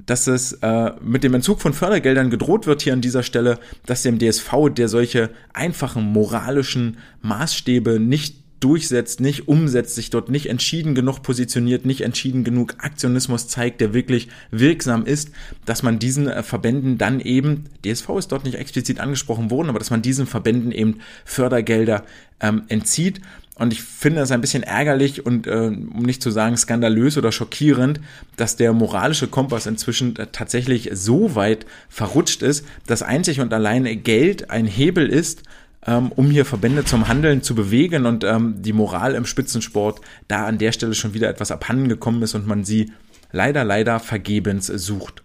[0.05, 4.03] dass es äh, mit dem Entzug von Fördergeldern gedroht wird hier an dieser Stelle, dass
[4.03, 10.93] dem DSV, der solche einfachen moralischen Maßstäbe nicht durchsetzt, nicht umsetzt, sich dort nicht entschieden
[10.95, 15.31] genug positioniert, nicht entschieden genug Aktionismus zeigt, der wirklich wirksam ist,
[15.65, 19.79] dass man diesen äh, Verbänden dann eben, DSV ist dort nicht explizit angesprochen worden, aber
[19.79, 22.05] dass man diesen Verbänden eben Fördergelder
[22.39, 23.21] ähm, entzieht.
[23.55, 27.31] Und ich finde es ein bisschen ärgerlich und äh, um nicht zu sagen skandalös oder
[27.31, 27.99] schockierend,
[28.37, 34.49] dass der moralische Kompass inzwischen tatsächlich so weit verrutscht ist, dass einzig und alleine Geld
[34.49, 35.43] ein Hebel ist,
[35.85, 40.45] ähm, um hier Verbände zum Handeln zu bewegen und ähm, die Moral im Spitzensport da
[40.45, 42.91] an der Stelle schon wieder etwas abhanden gekommen ist und man sie
[43.31, 45.23] leider, leider vergebens sucht.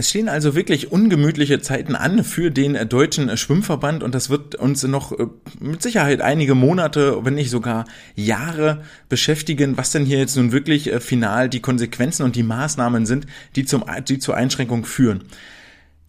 [0.00, 4.84] Es stehen also wirklich ungemütliche Zeiten an für den deutschen Schwimmverband und das wird uns
[4.84, 5.26] noch äh,
[5.58, 7.84] mit Sicherheit einige Monate, wenn nicht sogar
[8.14, 13.06] Jahre beschäftigen, was denn hier jetzt nun wirklich äh, final die Konsequenzen und die Maßnahmen
[13.06, 15.24] sind, die zum, die zur Einschränkung führen.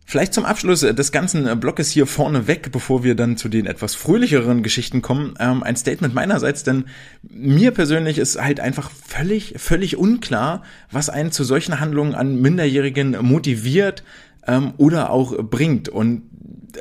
[0.09, 3.93] Vielleicht zum Abschluss des ganzen Blockes hier vorne weg, bevor wir dann zu den etwas
[3.93, 6.85] fröhlicheren Geschichten kommen, ähm, ein Statement meinerseits, denn
[7.21, 13.17] mir persönlich ist halt einfach völlig, völlig unklar, was einen zu solchen Handlungen an Minderjährigen
[13.21, 14.03] motiviert
[14.47, 15.89] ähm, oder auch bringt.
[15.89, 16.23] Und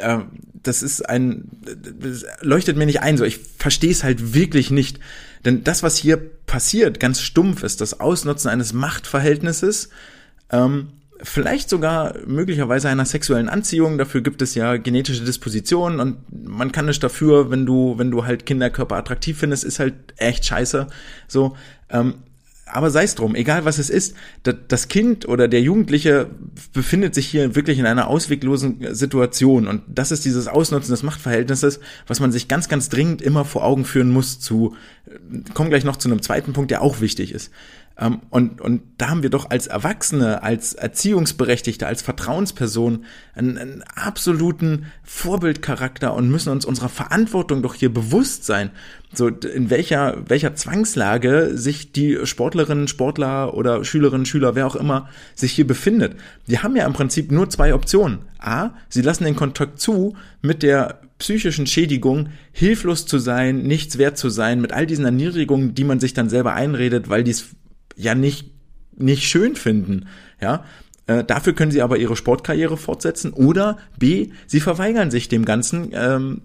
[0.01, 0.21] äh,
[0.63, 1.51] das ist ein,
[2.01, 5.01] das leuchtet mir nicht ein, so ich verstehe es halt wirklich nicht.
[5.45, 9.91] Denn das, was hier passiert, ganz stumpf ist, das Ausnutzen eines Machtverhältnisses,
[10.51, 13.99] ähm, vielleicht sogar möglicherweise einer sexuellen Anziehung.
[13.99, 18.25] Dafür gibt es ja genetische Dispositionen und man kann nicht dafür, wenn du, wenn du
[18.25, 20.87] halt Kinderkörper attraktiv findest, ist halt echt scheiße.
[21.27, 21.57] So,
[21.91, 22.15] ähm,
[22.71, 26.29] aber sei es drum, egal was es ist, das Kind oder der Jugendliche
[26.73, 31.81] befindet sich hier wirklich in einer ausweglosen Situation und das ist dieses Ausnutzen des Machtverhältnisses,
[32.07, 34.77] was man sich ganz, ganz dringend immer vor Augen führen muss zu,
[35.55, 37.51] kommen gleich noch zu einem zweiten Punkt, der auch wichtig ist.
[37.99, 43.83] Ähm, und, und da haben wir doch als Erwachsene, als Erziehungsberechtigte, als Vertrauensperson einen, einen
[43.95, 48.71] absoluten Vorbildcharakter und müssen uns unserer Verantwortung doch hier bewusst sein.
[49.13, 55.09] So, in welcher, welcher Zwangslage sich die Sportlerinnen, Sportler oder Schülerinnen, Schüler, wer auch immer
[55.35, 56.17] sich hier befindet.
[56.47, 58.19] Die haben ja im Prinzip nur zwei Optionen.
[58.39, 64.17] A, sie lassen den Kontakt zu mit der psychischen Schädigung, hilflos zu sein, nichts wert
[64.17, 67.57] zu sein, mit all diesen Erniedrigungen, die man sich dann selber einredet, weil dies
[67.99, 68.51] ja nicht,
[68.97, 70.07] nicht schön finden,
[70.41, 70.65] ja.
[71.09, 75.91] Äh, dafür können sie aber ihre Sportkarriere fortsetzen oder B, sie verweigern sich dem Ganzen,
[75.95, 76.43] ähm,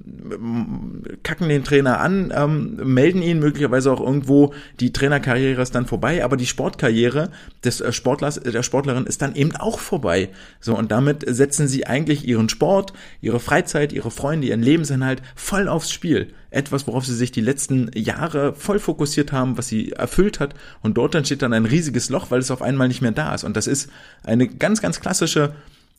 [1.22, 6.24] kacken den Trainer an, ähm, melden ihn möglicherweise auch irgendwo, die Trainerkarriere ist dann vorbei,
[6.24, 7.30] aber die Sportkarriere
[7.66, 10.30] des äh, Sportlers, der Sportlerin ist dann eben auch vorbei.
[10.62, 15.68] So, und damit setzen sie eigentlich ihren Sport, ihre Freizeit, ihre Freunde, ihren Lebensinhalt voll
[15.68, 20.40] aufs Spiel etwas, worauf sie sich die letzten Jahre voll fokussiert haben, was sie erfüllt
[20.40, 20.56] hat.
[20.82, 23.44] Und dort entsteht dann ein riesiges Loch, weil es auf einmal nicht mehr da ist.
[23.44, 23.90] Und das ist
[24.24, 25.56] eine ganz, ganz klassische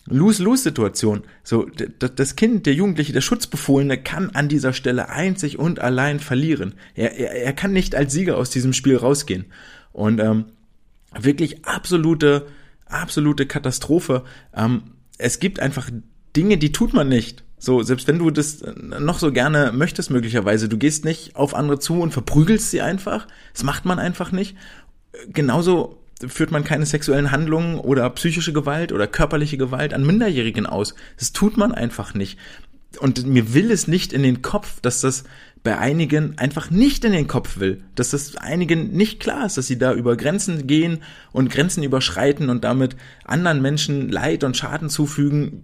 [0.06, 1.22] Lose-Lose-Situation.
[1.42, 1.66] So,
[1.98, 6.74] das Kind, der Jugendliche, der Schutzbefohlene kann an dieser Stelle einzig und allein verlieren.
[6.94, 9.46] Er, er, er kann nicht als Sieger aus diesem Spiel rausgehen.
[9.92, 10.46] Und ähm,
[11.18, 12.46] wirklich absolute,
[12.86, 14.24] absolute Katastrophe.
[14.54, 14.82] Ähm,
[15.18, 15.90] es gibt einfach
[16.36, 17.43] Dinge, die tut man nicht.
[17.64, 21.78] So, selbst wenn du das noch so gerne möchtest, möglicherweise, du gehst nicht auf andere
[21.78, 23.26] zu und verprügelst sie einfach.
[23.54, 24.54] Das macht man einfach nicht.
[25.32, 30.94] Genauso führt man keine sexuellen Handlungen oder psychische Gewalt oder körperliche Gewalt an Minderjährigen aus.
[31.18, 32.38] Das tut man einfach nicht.
[32.98, 35.24] Und mir will es nicht in den Kopf, dass das
[35.62, 39.66] bei einigen einfach nicht in den Kopf will, dass das einigen nicht klar ist, dass
[39.66, 40.98] sie da über Grenzen gehen
[41.32, 45.62] und Grenzen überschreiten und damit anderen Menschen Leid und Schaden zufügen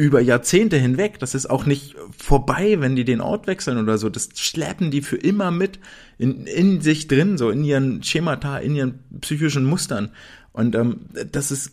[0.00, 1.18] über Jahrzehnte hinweg.
[1.18, 4.08] Das ist auch nicht vorbei, wenn die den Ort wechseln oder so.
[4.08, 5.78] Das schleppen die für immer mit
[6.16, 10.10] in, in sich drin, so in ihren Schemata, in ihren psychischen Mustern.
[10.52, 11.72] Und ähm, das ist,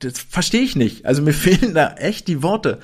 [0.00, 1.06] das verstehe ich nicht.
[1.06, 2.80] Also mir fehlen da echt die Worte.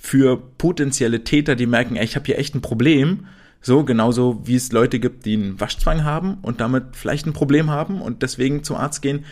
[0.00, 3.26] für potenzielle Täter, die merken, ey, ich habe hier echt ein Problem.
[3.60, 7.70] So, genauso wie es Leute gibt, die einen Waschzwang haben und damit vielleicht ein Problem
[7.70, 9.24] haben und deswegen zum Arzt gehen,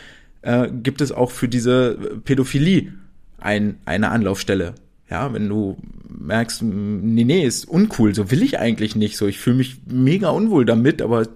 [0.42, 2.92] äh, gibt es auch für diese Pädophilie
[3.38, 4.74] ein, eine Anlaufstelle.
[5.10, 5.76] Ja, wenn du
[6.08, 10.30] merkst, nee, nee, ist uncool, so will ich eigentlich nicht, so ich fühle mich mega
[10.30, 11.26] unwohl damit, aber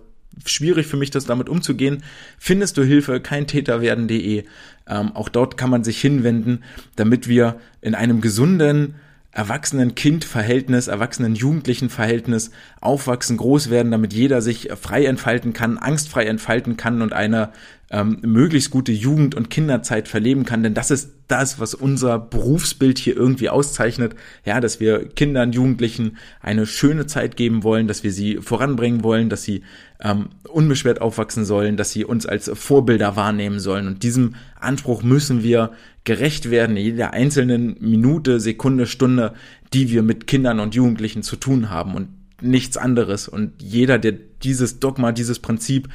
[0.45, 2.03] schwierig für mich, das damit umzugehen,
[2.38, 4.45] findest du Hilfe, kein Täter werden.de.
[4.88, 6.62] Ähm, auch dort kann man sich hinwenden,
[6.95, 8.95] damit wir in einem gesunden,
[9.37, 17.12] Erwachsenen-Kind-Verhältnis, Erwachsenen-Jugendlichen-Verhältnis aufwachsen, groß werden, damit jeder sich frei entfalten kann, angstfrei entfalten kann und
[17.12, 17.51] eine
[17.90, 20.62] ähm, möglichst gute Jugend- und Kinderzeit verleben kann.
[20.62, 24.14] Denn das ist das, was unser Berufsbild hier irgendwie auszeichnet.
[24.44, 29.29] Ja, dass wir Kindern, Jugendlichen eine schöne Zeit geben wollen, dass wir sie voranbringen wollen,
[29.29, 29.62] dass sie
[30.01, 33.87] ähm, unbeschwert aufwachsen sollen, dass sie uns als Vorbilder wahrnehmen sollen.
[33.87, 35.70] Und diesem Anspruch müssen wir
[36.05, 39.33] gerecht werden, jeder einzelnen Minute, Sekunde, Stunde,
[39.72, 42.09] die wir mit Kindern und Jugendlichen zu tun haben und
[42.40, 43.29] nichts anderes.
[43.29, 45.88] Und jeder, der dieses Dogma, dieses Prinzip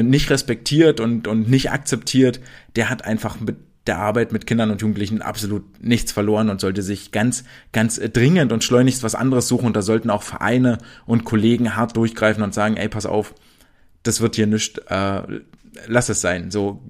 [0.00, 2.40] nicht respektiert und, und nicht akzeptiert,
[2.76, 6.82] der hat einfach mit der Arbeit mit Kindern und Jugendlichen absolut nichts verloren und sollte
[6.82, 9.66] sich ganz, ganz dringend und schleunigst was anderes suchen.
[9.66, 13.34] Und da sollten auch Vereine und Kollegen hart durchgreifen und sagen, ey, pass auf,
[14.04, 15.22] das wird hier nicht, äh,
[15.88, 16.52] lass es sein.
[16.52, 16.80] So,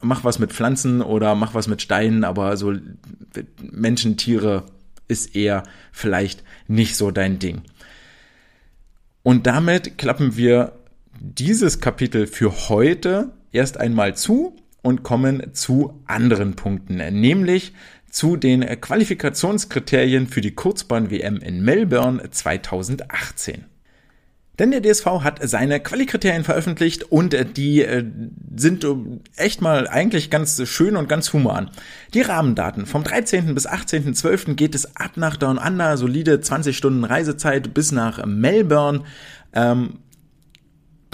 [0.00, 2.74] mach was mit Pflanzen oder mach was mit Steinen, aber so
[3.62, 4.64] Menschen, Tiere
[5.06, 7.62] ist eher vielleicht nicht so dein Ding.
[9.22, 10.72] Und damit klappen wir
[11.32, 17.72] dieses Kapitel für heute erst einmal zu und kommen zu anderen Punkten, nämlich
[18.10, 23.64] zu den Qualifikationskriterien für die Kurzbahn-WM in Melbourne 2018.
[24.58, 28.04] Denn der DSV hat seine Qualikriterien veröffentlicht und die äh,
[28.54, 28.94] sind äh,
[29.36, 31.70] echt mal eigentlich ganz schön und ganz human.
[32.12, 32.86] Die Rahmendaten.
[32.86, 33.52] Vom 13.
[33.54, 34.54] bis 18.12.
[34.54, 39.02] geht es ab nach Down Under, solide 20 Stunden Reisezeit bis nach Melbourne.
[39.54, 39.98] Ähm,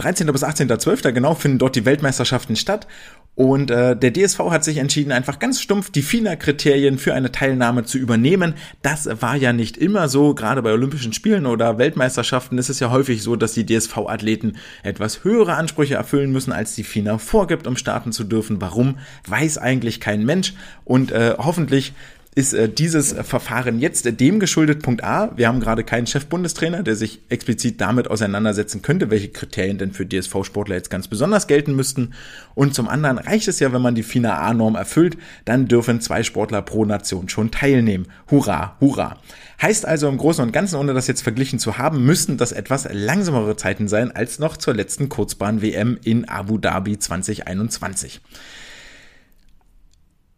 [0.00, 0.26] 13.
[0.28, 1.12] bis 18.12.
[1.12, 2.86] genau finden dort die Weltmeisterschaften statt.
[3.34, 7.84] Und äh, der DSV hat sich entschieden, einfach ganz stumpf die FINA-Kriterien für eine Teilnahme
[7.84, 8.54] zu übernehmen.
[8.82, 10.34] Das war ja nicht immer so.
[10.34, 15.24] Gerade bei Olympischen Spielen oder Weltmeisterschaften ist es ja häufig so, dass die DSV-Athleten etwas
[15.24, 18.60] höhere Ansprüche erfüllen müssen, als die FINA vorgibt, um starten zu dürfen.
[18.60, 20.54] Warum, weiß eigentlich kein Mensch.
[20.84, 21.94] Und äh, hoffentlich
[22.34, 24.82] ist äh, dieses Verfahren jetzt dem geschuldet.
[24.82, 25.36] Punkt A.
[25.36, 30.06] Wir haben gerade keinen Chef-Bundestrainer, der sich explizit damit auseinandersetzen könnte, welche Kriterien denn für
[30.06, 32.14] DSV-Sportler jetzt ganz besonders gelten müssten.
[32.54, 36.22] Und zum anderen reicht es ja, wenn man die FINA A-Norm erfüllt, dann dürfen zwei
[36.22, 38.06] Sportler pro Nation schon teilnehmen.
[38.30, 39.16] Hurra, hurra.
[39.60, 42.88] Heißt also im Großen und Ganzen, ohne das jetzt verglichen zu haben, müssten das etwas
[42.92, 48.20] langsamere Zeiten sein als noch zur letzten Kurzbahn-WM in Abu Dhabi 2021.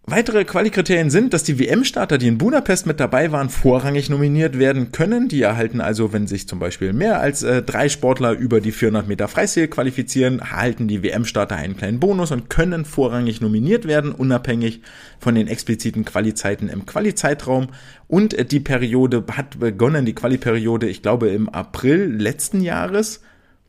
[0.04, 4.90] Weitere Qualikriterien sind, dass die WM-Starter, die in Budapest mit dabei waren, vorrangig nominiert werden
[4.90, 5.28] können.
[5.28, 9.06] Die erhalten also, wenn sich zum Beispiel mehr als äh, drei Sportler über die 400
[9.06, 14.82] Meter Freistil qualifizieren, erhalten die WM-Starter einen kleinen Bonus und können vorrangig nominiert werden, unabhängig
[15.20, 17.68] von den expliziten Qualizeiten im Qualizeitraum.
[18.08, 23.20] Und äh, die Periode hat begonnen, die Qualiperiode, ich glaube im April letzten Jahres.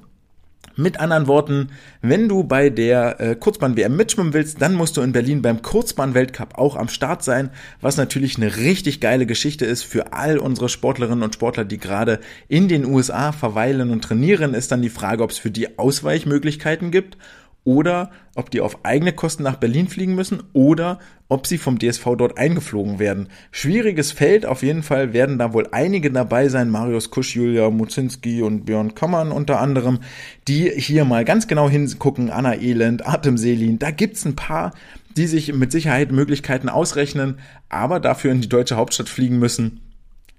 [0.79, 1.71] Mit anderen Worten,
[2.03, 6.59] wenn du bei der äh, Kurzbahn-WM mitschwimmen willst, dann musst du in Berlin beim Kurzbahn-Weltcup
[6.59, 7.49] auch am Start sein,
[7.81, 12.21] was natürlich eine richtig geile Geschichte ist für all unsere Sportlerinnen und Sportler, die gerade
[12.49, 16.91] in den USA verweilen und trainieren, ist dann die Frage, ob es für die Ausweichmöglichkeiten
[16.91, 17.17] gibt
[17.66, 22.05] oder ob die auf eigene Kosten nach Berlin fliegen müssen oder ob sie vom DSV
[22.16, 23.29] dort eingeflogen werden.
[23.50, 28.42] Schwieriges Feld, auf jeden Fall werden da wohl einige dabei sein, Marius Kusch, Julia Muzinski
[28.42, 29.98] und Björn Kammern unter anderem,
[30.46, 34.72] die hier mal ganz genau hingucken, Anna Elend, Artem Selin, da gibt's ein paar,
[35.16, 39.81] die sich mit Sicherheit Möglichkeiten ausrechnen, aber dafür in die deutsche Hauptstadt fliegen müssen.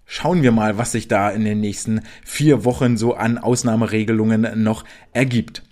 [0.05, 4.85] Schauen wir mal, was sich da in den nächsten vier Wochen so an Ausnahmeregelungen noch
[5.11, 5.63] ergibt.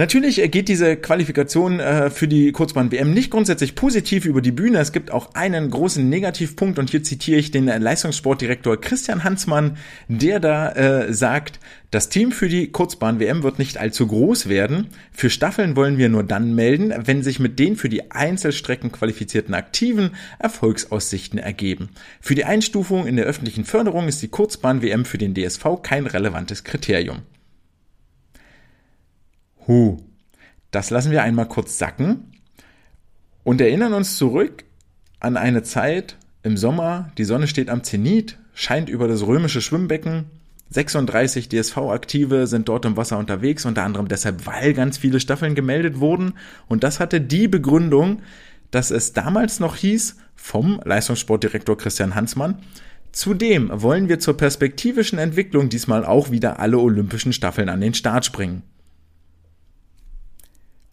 [0.00, 4.78] Natürlich geht diese Qualifikation äh, für die Kurzbahn-WM nicht grundsätzlich positiv über die Bühne.
[4.78, 10.38] Es gibt auch einen großen Negativpunkt und hier zitiere ich den Leistungssportdirektor Christian Hansmann, der
[10.38, 11.58] da äh, sagt,
[11.90, 14.86] das Team für die Kurzbahn-WM wird nicht allzu groß werden.
[15.10, 19.54] Für Staffeln wollen wir nur dann melden, wenn sich mit den für die Einzelstrecken qualifizierten
[19.54, 21.88] Aktiven Erfolgsaussichten ergeben.
[22.20, 26.62] Für die Einstufung in der öffentlichen Förderung ist die Kurzbahn-WM für den DSV kein relevantes
[26.62, 27.22] Kriterium.
[29.68, 29.98] Huh.
[30.70, 32.32] Das lassen wir einmal kurz sacken
[33.44, 34.64] und erinnern uns zurück
[35.20, 40.26] an eine Zeit im Sommer, die Sonne steht am Zenit, scheint über das römische Schwimmbecken.
[40.70, 46.00] 36 DSV-Aktive sind dort im Wasser unterwegs, unter anderem deshalb, weil ganz viele Staffeln gemeldet
[46.00, 46.34] wurden.
[46.66, 48.20] Und das hatte die Begründung,
[48.70, 52.58] dass es damals noch hieß, vom Leistungssportdirektor Christian Hansmann,
[53.10, 58.26] Zudem wollen wir zur perspektivischen Entwicklung diesmal auch wieder alle olympischen Staffeln an den Start
[58.26, 58.62] springen.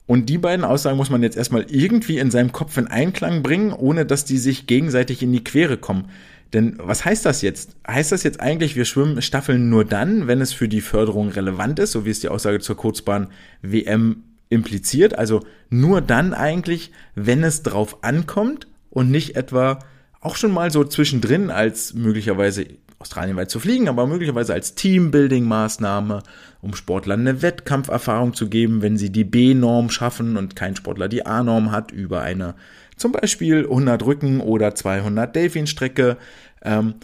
[0.07, 3.73] Und die beiden Aussagen muss man jetzt erstmal irgendwie in seinem Kopf in Einklang bringen,
[3.73, 6.09] ohne dass die sich gegenseitig in die Quere kommen.
[6.53, 7.75] Denn was heißt das jetzt?
[7.87, 11.79] Heißt das jetzt eigentlich, wir schwimmen Staffeln nur dann, wenn es für die Förderung relevant
[11.79, 13.29] ist, so wie es die Aussage zur Kurzbahn
[13.61, 15.17] WM impliziert?
[15.17, 19.79] Also nur dann eigentlich, wenn es drauf ankommt und nicht etwa
[20.21, 22.65] auch schon mal so zwischendrin als möglicherweise
[22.99, 26.23] australienweit zu fliegen, aber möglicherweise als Teambuilding-Maßnahme,
[26.62, 31.25] um Sportlern eine Wettkampferfahrung zu geben, wenn sie die B-Norm schaffen und kein Sportler die
[31.25, 32.55] A-Norm hat, über eine
[32.95, 36.17] zum Beispiel 100 Rücken oder 200 Delfin-Strecke.
[36.63, 36.95] Ähm,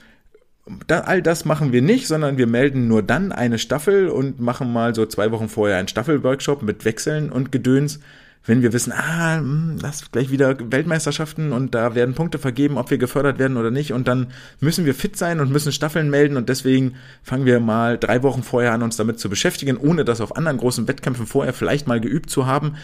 [0.87, 4.71] da, all das machen wir nicht, sondern wir melden nur dann eine Staffel und machen
[4.71, 7.99] mal so zwei Wochen vorher einen Staffelworkshop mit Wechseln und Gedöns
[8.45, 12.89] wenn wir wissen, ah, hm, das gleich wieder Weltmeisterschaften und da werden Punkte vergeben, ob
[12.89, 16.37] wir gefördert werden oder nicht und dann müssen wir fit sein und müssen Staffeln melden
[16.37, 20.21] und deswegen fangen wir mal drei Wochen vorher an, uns damit zu beschäftigen, ohne das
[20.21, 22.75] auf anderen großen Wettkämpfen vorher vielleicht mal geübt zu haben.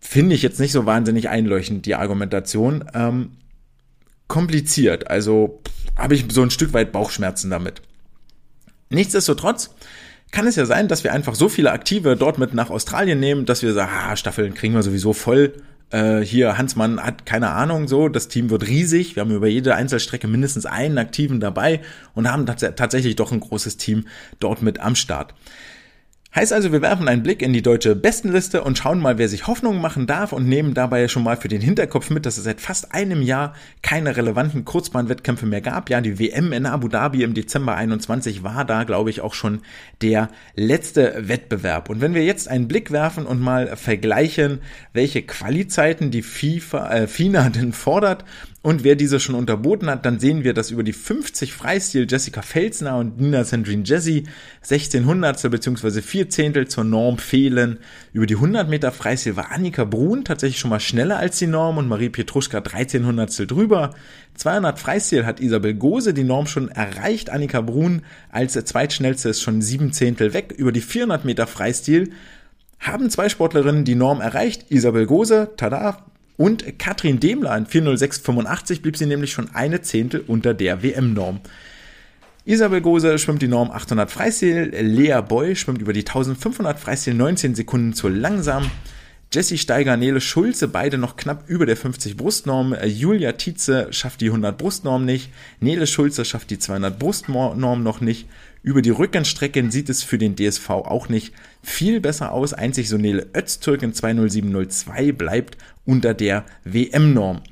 [0.00, 2.84] Finde ich jetzt nicht so wahnsinnig einleuchtend, die Argumentation.
[2.94, 3.32] Ähm,
[4.26, 5.60] kompliziert, also
[5.96, 7.82] habe ich so ein Stück weit Bauchschmerzen damit.
[8.88, 9.74] Nichtsdestotrotz,
[10.30, 13.46] kann es ja sein, dass wir einfach so viele Aktive dort mit nach Australien nehmen,
[13.46, 15.54] dass wir sagen, ah, Staffeln kriegen wir sowieso voll.
[15.90, 19.16] Äh, hier, Hansmann hat keine Ahnung, so, das Team wird riesig.
[19.16, 21.80] Wir haben über jede Einzelstrecke mindestens einen Aktiven dabei
[22.14, 24.06] und haben tatsächlich doch ein großes Team
[24.38, 25.34] dort mit am Start.
[26.32, 29.48] Heißt also, wir werfen einen Blick in die deutsche Bestenliste und schauen mal, wer sich
[29.48, 32.60] Hoffnungen machen darf und nehmen dabei schon mal für den Hinterkopf mit, dass es seit
[32.60, 35.90] fast einem Jahr keine relevanten Kurzbahnwettkämpfe mehr gab.
[35.90, 39.62] Ja, die WM in Abu Dhabi im Dezember 21 war da, glaube ich, auch schon
[40.02, 41.90] der letzte Wettbewerb.
[41.90, 44.60] Und wenn wir jetzt einen Blick werfen und mal vergleichen,
[44.92, 48.24] welche Qualizeiten die FIFA, äh, FINA denn fordert
[48.62, 52.42] und wer diese schon unterboten hat, dann sehen wir, dass über die 50 Freistil Jessica
[52.42, 54.24] Felsner und Nina Sandrine Jesse
[54.60, 56.02] 16 Hundertstel bzw.
[56.02, 57.78] 4 Zehntel zur Norm fehlen.
[58.12, 61.78] Über die 100 Meter Freistil war Annika Brun tatsächlich schon mal schneller als die Norm
[61.78, 63.94] und Marie Pietruschka 13 Hundertstel drüber.
[64.34, 67.30] 200 Freistil hat Isabel Gose die Norm schon erreicht.
[67.30, 70.52] Annika Brun als zweitschnellste ist schon 7 Zehntel weg.
[70.54, 72.10] Über die 400 Meter Freistil
[72.78, 74.70] haben zwei Sportlerinnen die Norm erreicht.
[74.70, 76.09] Isabel Gose, tada,
[76.40, 81.40] und Katrin Demler in 40685 blieb sie nämlich schon eine Zehntel unter der WM-Norm.
[82.46, 87.54] Isabel Gose schwimmt die Norm 800 Freistil, Lea Boy schwimmt über die 1500 Freistil 19
[87.54, 88.70] Sekunden zu langsam.
[89.32, 92.74] Jessie Steiger, Nele Schulze, beide noch knapp über der 50 Brustnorm.
[92.84, 95.30] Julia Tietze schafft die 100 Brustnorm nicht.
[95.60, 98.26] Nele Schulze schafft die 200 Brustnorm noch nicht.
[98.64, 102.54] Über die Rückenstrecken sieht es für den DSV auch nicht viel besser aus.
[102.54, 107.42] Einzig Sonele Öztürk 20702 bleibt unter der WM-Norm.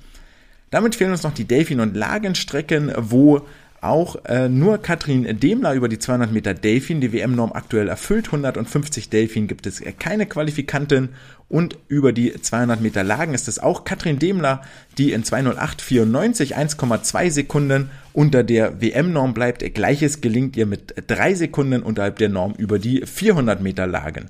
[0.71, 3.47] Damit fehlen uns noch die Delfin- und Lagenstrecken, wo
[3.81, 8.27] auch äh, nur Katrin Demler über die 200 Meter Delfin die WM-Norm aktuell erfüllt.
[8.27, 11.11] 150 Delfin gibt es keine Qualifikanten
[11.49, 14.63] und über die 200 Meter Lagen ist es auch Katrin Demler,
[14.99, 19.63] die in 208,94 1,2 Sekunden unter der WM-Norm bleibt.
[19.75, 24.29] Gleiches gelingt ihr mit drei Sekunden unterhalb der Norm über die 400 Meter Lagen.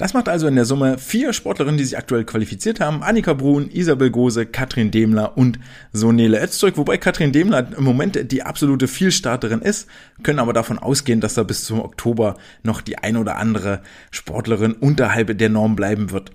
[0.00, 3.02] Das macht also in der Summe vier Sportlerinnen, die sich aktuell qualifiziert haben.
[3.02, 5.58] Annika Brun, Isabel Gose, Katrin Demler und
[5.92, 6.78] Sonele Öztürk.
[6.78, 9.90] Wobei Katrin Demler im Moment die absolute Vielstarterin ist,
[10.22, 14.72] können aber davon ausgehen, dass da bis zum Oktober noch die ein oder andere Sportlerin
[14.72, 16.30] unterhalb der Norm bleiben wird.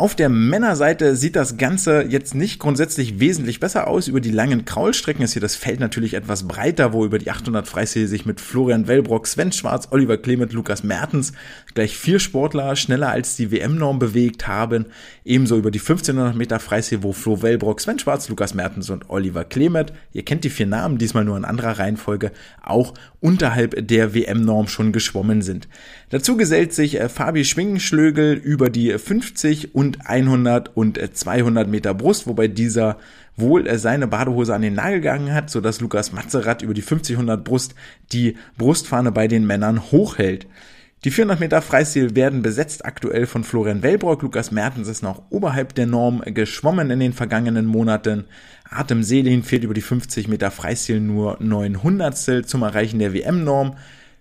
[0.00, 4.08] Auf der Männerseite sieht das Ganze jetzt nicht grundsätzlich wesentlich besser aus.
[4.08, 7.68] Über die langen Kraulstrecken ist hier das Feld natürlich etwas breiter, wo über die 800
[7.68, 11.34] Freistil sich mit Florian Wellbrock, Sven Schwarz, Oliver Clement, Lukas Mertens
[11.74, 14.86] gleich vier Sportler schneller als die WM-Norm bewegt haben.
[15.22, 19.44] Ebenso über die 1500 Meter Freistil, wo Flo Wellbrock, Sven Schwarz, Lukas Mertens und Oliver
[19.44, 22.32] Clement, ihr kennt die vier Namen, diesmal nur in anderer Reihenfolge,
[22.62, 25.68] auch unterhalb der WM-Norm schon geschwommen sind.
[26.10, 31.94] Dazu gesellt sich äh, Fabi Schwingenschlögel über die 50 und und 100 und 200 Meter
[31.94, 32.98] Brust, wobei dieser
[33.36, 37.16] wohl äh, seine Badehose an den Nagel gegangen hat, sodass Lukas Matzerath über die 50
[37.42, 37.74] Brust
[38.12, 40.46] die Brustfahne bei den Männern hochhält.
[41.04, 44.20] Die 400 Meter Freistil werden besetzt aktuell von Florian Wellbrock.
[44.20, 48.26] Lukas Mertens ist noch oberhalb der Norm geschwommen in den vergangenen Monaten.
[48.68, 53.76] Artem Selin fehlt über die 50 Meter Freistil nur 900 zum Erreichen der WM-Norm.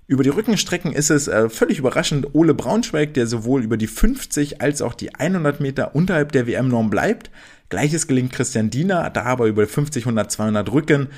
[0.10, 4.60] Über die Rückenstrecken ist es äh, völlig überraschend Ole Braunschweig, der sowohl über die 50
[4.60, 7.30] als auch die 100 Meter unterhalb der WM-Norm bleibt.
[7.70, 11.10] Gleiches gelingt Christian Diener, da aber über 50, 100, 200 Rücken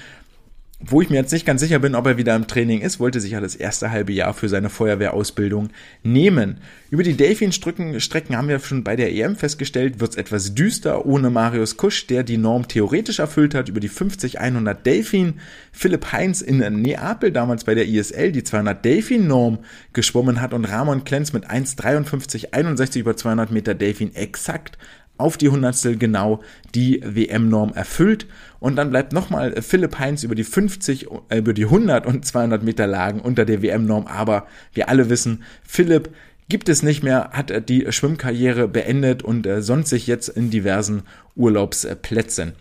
[0.86, 3.20] wo ich mir jetzt nicht ganz sicher bin, ob er wieder im Training ist, wollte
[3.20, 5.70] sich ja das erste halbe Jahr für seine Feuerwehrausbildung
[6.04, 6.58] nehmen.
[6.90, 11.30] Über die Delfin-Strecken haben wir schon bei der EM festgestellt, wird es etwas düster ohne
[11.30, 15.36] Marius Kusch, der die Norm theoretisch erfüllt hat, über die 50-100 Delfin.
[15.72, 19.60] Philipp Heinz in Neapel, damals bei der ISL, die 200 Delfin-Norm
[19.94, 24.78] geschwommen hat und Ramon Klenz mit 1,53,61 über 200 Meter Delfin exakt
[25.22, 26.42] auf die Hundertstel genau
[26.76, 28.28] die WM-Norm erfüllt.
[28.60, 32.64] Und dann bleibt nochmal Philipp Heinz über die 50, äh, über die 100 und 200
[32.64, 34.08] Meter Lagen unter der WM-Norm.
[34.08, 36.10] Aber wir alle wissen, Philipp
[36.50, 41.04] gibt es nicht mehr, hat die Schwimmkarriere beendet und äh, sonst sich jetzt in diversen
[41.36, 42.54] Urlaubsplätzen.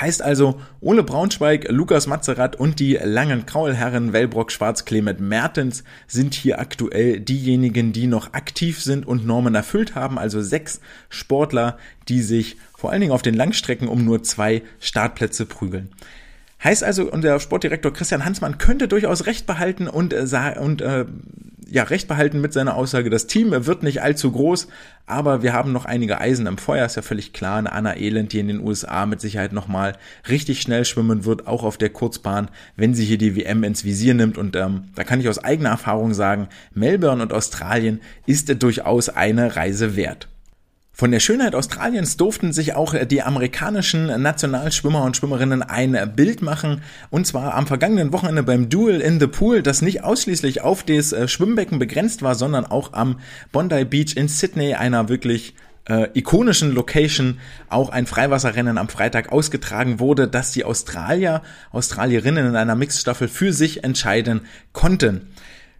[0.00, 6.34] Heißt also, Ole Braunschweig, Lukas Mazerat und die langen Kraulherren Wellbrock, Schwarz, Clement, Mertens sind
[6.34, 10.18] hier aktuell diejenigen, die noch aktiv sind und Normen erfüllt haben.
[10.18, 10.80] Also sechs
[11.10, 11.78] Sportler,
[12.08, 15.90] die sich vor allen Dingen auf den Langstrecken um nur zwei Startplätze prügeln.
[16.64, 21.04] Heißt also, und der Sportdirektor Christian Hansmann könnte durchaus recht behalten und, äh, und äh,
[21.70, 24.68] ja, recht behalten mit seiner Aussage, das Team wird nicht allzu groß,
[25.06, 27.58] aber wir haben noch einige Eisen im Feuer, ist ja völlig klar.
[27.58, 29.96] Eine Anna Elend, die in den USA mit Sicherheit nochmal
[30.28, 34.14] richtig schnell schwimmen wird, auch auf der Kurzbahn, wenn sie hier die WM ins Visier
[34.14, 34.38] nimmt.
[34.38, 39.56] Und ähm, da kann ich aus eigener Erfahrung sagen, Melbourne und Australien ist durchaus eine
[39.56, 40.28] Reise wert.
[40.96, 46.82] Von der Schönheit Australiens durften sich auch die amerikanischen Nationalschwimmer und Schwimmerinnen ein Bild machen.
[47.10, 51.12] Und zwar am vergangenen Wochenende beim Duel in the Pool, das nicht ausschließlich auf das
[51.12, 53.18] äh, Schwimmbecken begrenzt war, sondern auch am
[53.50, 55.56] Bondi Beach in Sydney, einer wirklich
[55.88, 61.42] äh, ikonischen Location auch ein Freiwasserrennen am Freitag ausgetragen wurde, dass die Australier,
[61.72, 64.42] Australierinnen in einer Mixstaffel für sich entscheiden
[64.72, 65.33] konnten.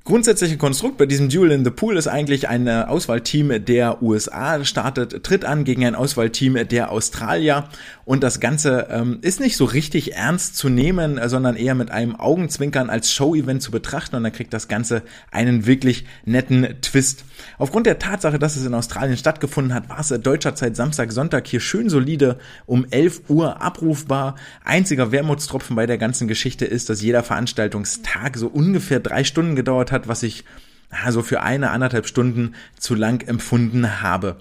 [0.07, 4.63] Grundsätzliche Konstrukt bei diesem Duel in the Pool ist eigentlich ein äh, Auswahlteam der USA
[4.63, 7.71] startet, tritt an gegen ein Auswahlteam der Australier
[8.05, 11.91] und das Ganze ähm, ist nicht so richtig ernst zu nehmen, äh, sondern eher mit
[11.91, 17.25] einem Augenzwinkern als Show-Event zu betrachten und dann kriegt das Ganze einen wirklich netten Twist.
[17.59, 21.47] Aufgrund der Tatsache, dass es in Australien stattgefunden hat, war es deutscher Zeit Samstag, Sonntag
[21.47, 24.37] hier schön solide um 11 Uhr abrufbar.
[24.65, 29.93] Einziger Wermutstropfen bei der ganzen Geschichte ist, dass jeder Veranstaltungstag so ungefähr drei Stunden gedauert
[29.93, 30.45] hat, was ich
[30.91, 34.37] also für eine, anderthalb Stunden zu lang empfunden habe.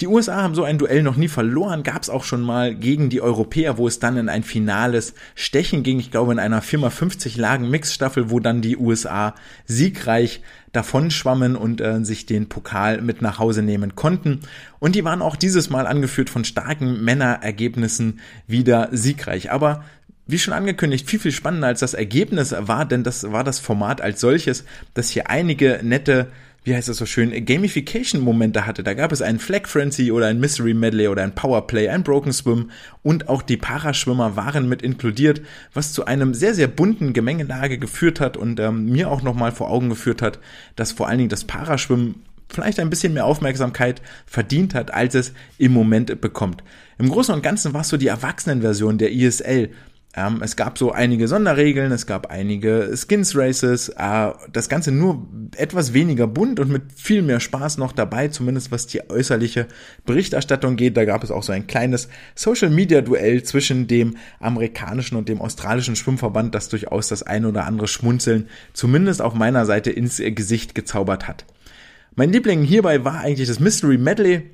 [0.00, 3.10] Die USA haben so ein Duell noch nie verloren, gab es auch schon mal gegen
[3.10, 6.00] die Europäer, wo es dann in ein finales Stechen ging.
[6.00, 9.36] Ich glaube in einer Firma 50 Lagen Mixstaffel, wo dann die USA
[9.66, 10.42] siegreich
[10.72, 14.40] davonschwammen und äh, sich den Pokal mit nach Hause nehmen konnten.
[14.80, 18.18] Und die waren auch dieses Mal angeführt von starken Männerergebnissen
[18.48, 19.52] wieder siegreich.
[19.52, 19.84] Aber
[20.26, 24.00] wie schon angekündigt, viel, viel spannender als das Ergebnis war, denn das war das Format
[24.00, 24.64] als solches,
[24.94, 26.32] das hier einige nette,
[26.64, 28.82] wie heißt das so schön, Gamification-Momente hatte.
[28.82, 32.32] Da gab es einen Flag Frenzy oder ein Mystery Medley oder ein Powerplay, ein Broken
[32.32, 32.70] Swim
[33.02, 35.42] und auch die Paraschwimmer waren mit inkludiert,
[35.74, 39.70] was zu einem sehr, sehr bunten Gemengelage geführt hat und ähm, mir auch nochmal vor
[39.70, 40.38] Augen geführt hat,
[40.74, 45.32] dass vor allen Dingen das Paraschwimmen vielleicht ein bisschen mehr Aufmerksamkeit verdient hat, als es
[45.58, 46.64] im Moment bekommt.
[46.98, 49.70] Im Großen und Ganzen war es so die Erwachsenenversion der ISL
[50.16, 55.26] ähm, es gab so einige Sonderregeln, es gab einige Skins Races, äh, das Ganze nur
[55.56, 59.66] etwas weniger bunt und mit viel mehr Spaß noch dabei, zumindest was die äußerliche
[60.06, 60.96] Berichterstattung geht.
[60.96, 65.40] Da gab es auch so ein kleines Social Media Duell zwischen dem amerikanischen und dem
[65.40, 70.74] australischen Schwimmverband, das durchaus das ein oder andere Schmunzeln zumindest auf meiner Seite ins Gesicht
[70.76, 71.44] gezaubert hat.
[72.14, 74.50] Mein Liebling hierbei war eigentlich das Mystery Medley.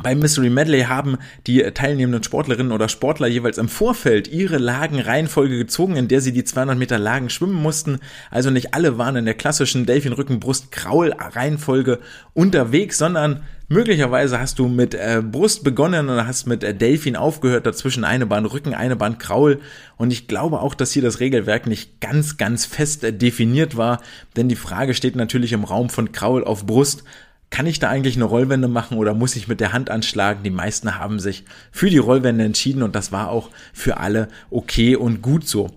[0.00, 5.96] Beim Mystery Medley haben die teilnehmenden Sportlerinnen oder Sportler jeweils im Vorfeld ihre Lagenreihenfolge gezogen,
[5.96, 7.98] in der sie die 200 Meter Lagen schwimmen mussten.
[8.30, 11.98] Also nicht alle waren in der klassischen Delfin-Rücken-Brust-Kraul-Reihenfolge
[12.32, 17.66] unterwegs, sondern möglicherweise hast du mit äh, Brust begonnen und hast mit äh, Delfin aufgehört,
[17.66, 19.60] dazwischen eine Bahn Rücken, eine Bahn Kraul.
[19.98, 24.00] Und ich glaube auch, dass hier das Regelwerk nicht ganz, ganz fest äh, definiert war,
[24.36, 27.04] denn die Frage steht natürlich im Raum von Kraul auf Brust
[27.52, 30.42] kann ich da eigentlich eine Rollwende machen oder muss ich mit der Hand anschlagen?
[30.42, 34.96] Die meisten haben sich für die Rollwende entschieden und das war auch für alle okay
[34.96, 35.70] und gut so.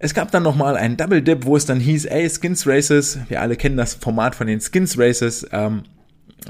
[0.00, 3.40] Es gab dann nochmal einen Double Dip, wo es dann hieß, ey, Skins Races, wir
[3.40, 5.84] alle kennen das Format von den Skins Races, ähm,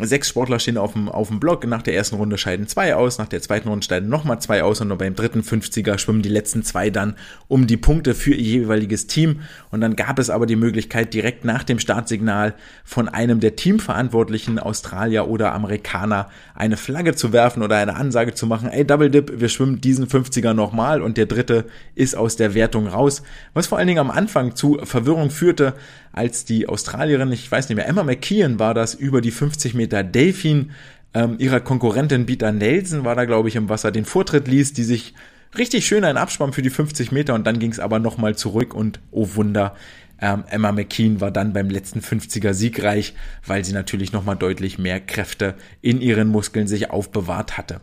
[0.01, 1.66] Sechs Sportler stehen auf dem, auf dem Block.
[1.66, 4.80] Nach der ersten Runde scheiden zwei aus, nach der zweiten Runde scheiden nochmal zwei aus
[4.80, 7.14] und nur beim dritten 50er schwimmen die letzten zwei dann
[7.49, 9.40] um die Punkte für ihr jeweiliges Team.
[9.70, 14.59] Und dann gab es aber die Möglichkeit, direkt nach dem Startsignal von einem der Teamverantwortlichen,
[14.59, 19.40] Australier oder Amerikaner, eine Flagge zu werfen oder eine Ansage zu machen, ey, Double Dip,
[19.40, 23.22] wir schwimmen diesen 50er nochmal und der dritte ist aus der Wertung raus.
[23.53, 25.74] Was vor allen Dingen am Anfang zu Verwirrung führte,
[26.13, 30.03] als die Australierin, ich weiß nicht mehr, Emma McKeon war das, über die 50 Meter
[30.05, 30.71] Delfin
[31.15, 34.85] ähm, ihrer Konkurrentin Bita Nelson war da, glaube ich, im Wasser den Vortritt ließ, die
[34.85, 35.15] sich
[35.57, 38.75] richtig schön einen Abspann für die 50 Meter und dann ging es aber nochmal zurück
[38.75, 39.75] und oh Wunder,
[40.21, 43.15] ähm, Emma McKean war dann beim letzten 50er siegreich,
[43.47, 47.81] weil sie natürlich nochmal deutlich mehr Kräfte in ihren Muskeln sich aufbewahrt hatte.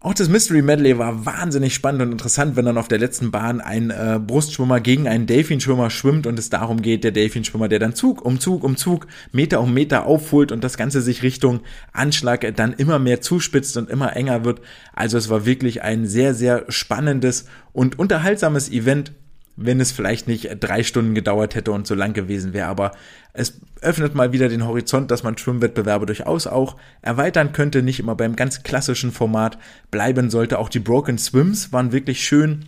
[0.00, 3.60] Auch das Mystery Medley war wahnsinnig spannend und interessant, wenn dann auf der letzten Bahn
[3.60, 7.96] ein äh, Brustschwimmer gegen einen Delfinschwimmer schwimmt und es darum geht, der Delfinschwimmer, der dann
[7.96, 12.46] Zug um Zug um Zug, Meter um Meter aufholt und das Ganze sich Richtung Anschlag
[12.54, 14.60] dann immer mehr zuspitzt und immer enger wird.
[14.92, 19.12] Also es war wirklich ein sehr, sehr spannendes und unterhaltsames Event
[19.60, 22.68] wenn es vielleicht nicht drei Stunden gedauert hätte und so lang gewesen wäre.
[22.68, 22.92] Aber
[23.32, 28.14] es öffnet mal wieder den Horizont, dass man Schwimmwettbewerbe durchaus auch erweitern könnte, nicht immer
[28.14, 29.58] beim ganz klassischen Format
[29.90, 30.58] bleiben sollte.
[30.58, 32.66] Auch die Broken Swims waren wirklich schön.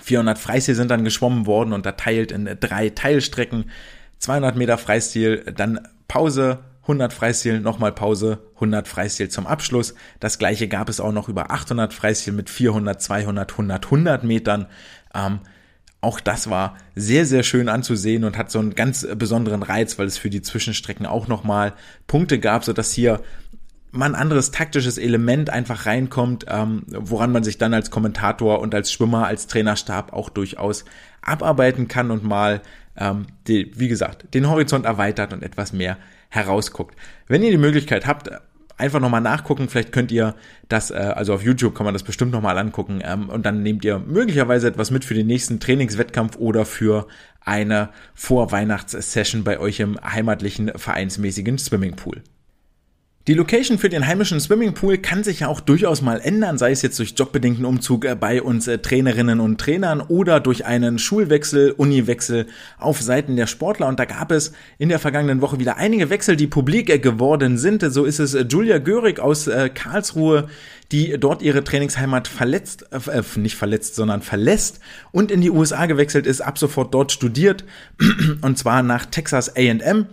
[0.00, 3.66] 400 Freistil sind dann geschwommen worden, unterteilt in drei Teilstrecken.
[4.18, 9.94] 200 Meter Freistil, dann Pause, 100 Freistil, nochmal Pause, 100 Freistil zum Abschluss.
[10.20, 14.66] Das gleiche gab es auch noch über 800 Freistil mit 400, 200, 100, 100 Metern.
[15.14, 15.40] Ähm,
[16.00, 20.06] auch das war sehr, sehr schön anzusehen und hat so einen ganz besonderen Reiz, weil
[20.06, 21.74] es für die Zwischenstrecken auch nochmal
[22.06, 23.20] Punkte gab, so dass hier
[23.90, 28.74] mal ein anderes taktisches Element einfach reinkommt, ähm, woran man sich dann als Kommentator und
[28.74, 30.84] als Schwimmer, als Trainerstab auch durchaus
[31.22, 32.60] abarbeiten kann und mal,
[32.96, 35.96] ähm, die, wie gesagt, den Horizont erweitert und etwas mehr
[36.28, 36.96] herausguckt.
[37.26, 38.30] Wenn ihr die Möglichkeit habt,
[38.78, 39.68] einfach nochmal nachgucken.
[39.68, 40.34] Vielleicht könnt ihr
[40.68, 43.00] das, äh, also auf YouTube kann man das bestimmt nochmal angucken.
[43.04, 47.06] Ähm, und dann nehmt ihr möglicherweise etwas mit für den nächsten Trainingswettkampf oder für
[47.40, 52.22] eine Vorweihnachtssession bei euch im heimatlichen vereinsmäßigen Swimmingpool.
[53.28, 56.80] Die Location für den heimischen Swimmingpool kann sich ja auch durchaus mal ändern, sei es
[56.80, 61.72] jetzt durch jobbedingten Umzug äh, bei uns äh, Trainerinnen und Trainern oder durch einen Schulwechsel,
[61.72, 62.46] Uniwechsel
[62.78, 63.86] auf Seiten der Sportler.
[63.86, 67.58] Und da gab es in der vergangenen Woche wieder einige Wechsel, die publik äh, geworden
[67.58, 67.82] sind.
[67.92, 70.48] So ist es Julia Görig aus Karlsruhe,
[70.90, 74.80] die dort ihre Trainingsheimat verletzt, äh, nicht verletzt, sondern verlässt
[75.12, 77.64] und in die USA gewechselt ist, ab sofort dort studiert
[78.40, 80.06] und zwar nach Texas A&M.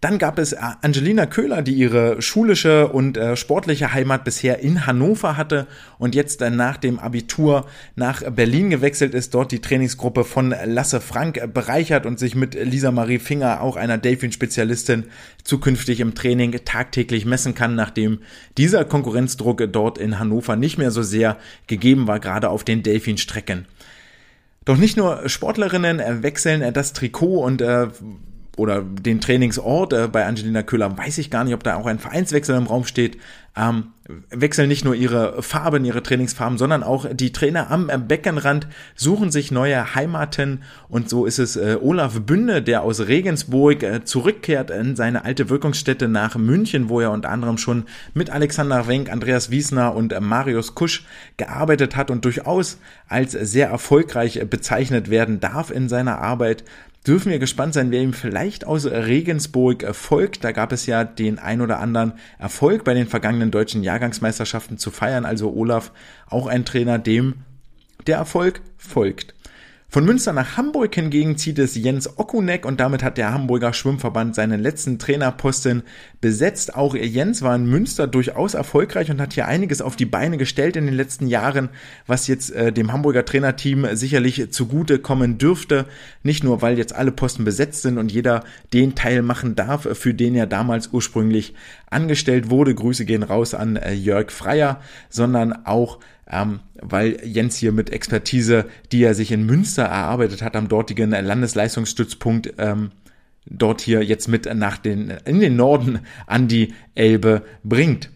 [0.00, 4.86] Dann gab es äh, Angelina Köhler, die ihre schulische und äh, sportliche Heimat bisher in
[4.86, 5.66] Hannover hatte
[5.98, 11.00] und jetzt äh, nach dem Abitur nach Berlin gewechselt ist, dort die Trainingsgruppe von Lasse
[11.00, 15.06] Frank äh, bereichert und sich mit Lisa Marie Finger, auch einer Delfin-Spezialistin,
[15.42, 18.20] zukünftig im Training tagtäglich messen kann, nachdem
[18.56, 23.66] dieser Konkurrenzdruck dort in Hannover nicht mehr so sehr gegeben war, gerade auf den Delfin-Strecken.
[24.64, 27.88] Doch nicht nur Sportlerinnen äh, wechseln das Trikot und äh,
[28.58, 31.98] oder den Trainingsort äh, bei Angelina Köhler weiß ich gar nicht, ob da auch ein
[31.98, 33.18] Vereinswechsel im Raum steht.
[33.58, 33.92] Ähm,
[34.30, 39.50] wechseln nicht nur ihre Farben, ihre Trainingsfarben, sondern auch die Trainer am Beckenrand suchen sich
[39.50, 44.96] neue Heimaten und so ist es äh, Olaf Bünde, der aus Regensburg äh, zurückkehrt in
[44.96, 47.84] seine alte Wirkungsstätte nach München, wo er unter anderem schon
[48.14, 51.04] mit Alexander Wenk, Andreas Wiesner und äh, Marius Kusch
[51.36, 52.78] gearbeitet hat und durchaus
[53.08, 56.64] als sehr erfolgreich bezeichnet werden darf in seiner Arbeit
[57.06, 60.44] dürfen wir gespannt sein, wer ihm vielleicht aus Regensburg folgt.
[60.44, 64.90] Da gab es ja den ein oder anderen Erfolg bei den vergangenen deutschen Jahrgangsmeisterschaften zu
[64.90, 65.24] feiern.
[65.24, 65.92] Also Olaf,
[66.28, 67.44] auch ein Trainer, dem
[68.06, 69.34] der Erfolg folgt.
[69.90, 74.34] Von Münster nach Hamburg hingegen zieht es Jens Okunek und damit hat der Hamburger Schwimmverband
[74.34, 75.82] seinen letzten Trainerposten
[76.20, 76.74] besetzt.
[76.74, 80.76] Auch Jens war in Münster durchaus erfolgreich und hat hier einiges auf die Beine gestellt
[80.76, 81.70] in den letzten Jahren,
[82.06, 85.86] was jetzt äh, dem Hamburger Trainerteam sicherlich zugute kommen dürfte.
[86.22, 90.12] Nicht nur, weil jetzt alle Posten besetzt sind und jeder den Teil machen darf, für
[90.12, 91.54] den er damals ursprünglich
[91.88, 92.74] angestellt wurde.
[92.74, 95.98] Grüße gehen raus an äh, Jörg Freier, sondern auch
[96.30, 101.10] ähm, weil Jens hier mit Expertise, die er sich in Münster erarbeitet hat, am dortigen
[101.10, 102.90] Landesleistungsstützpunkt, ähm,
[103.46, 108.10] dort hier jetzt mit nach den, in den Norden an die Elbe bringt.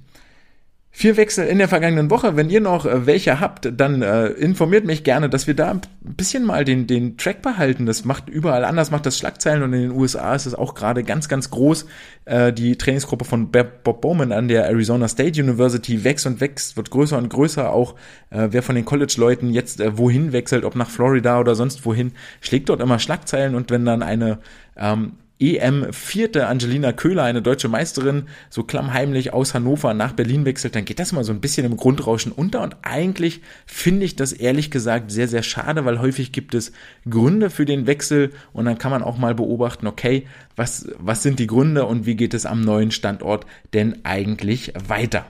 [0.95, 2.36] Vier Wechsel in der vergangenen Woche.
[2.36, 5.80] Wenn ihr noch äh, welche habt, dann äh, informiert mich gerne, dass wir da ein
[6.03, 7.86] bisschen mal den, den Track behalten.
[7.86, 11.03] Das macht überall anders, macht das Schlagzeilen und in den USA ist es auch gerade
[11.03, 11.86] ganz, ganz groß.
[12.26, 16.90] Äh, die Trainingsgruppe von Bob Bowman an der Arizona State University wächst und wächst, wird
[16.90, 17.72] größer und größer.
[17.72, 17.95] Auch
[18.28, 22.12] äh, wer von den College-Leuten jetzt äh, wohin wechselt, ob nach Florida oder sonst wohin,
[22.43, 24.40] schlägt dort immer Schlagzeilen und wenn dann eine
[24.76, 25.12] ähm,
[25.43, 30.84] EM vierte Angelina Köhler, eine deutsche Meisterin, so klammheimlich aus Hannover nach Berlin wechselt, dann
[30.84, 34.70] geht das mal so ein bisschen im Grundrauschen unter und eigentlich finde ich das ehrlich
[34.70, 36.72] gesagt sehr, sehr schade, weil häufig gibt es
[37.11, 41.40] Gründe für den Wechsel und dann kann man auch mal beobachten, okay, was, was sind
[41.40, 45.26] die Gründe und wie geht es am neuen Standort denn eigentlich weiter?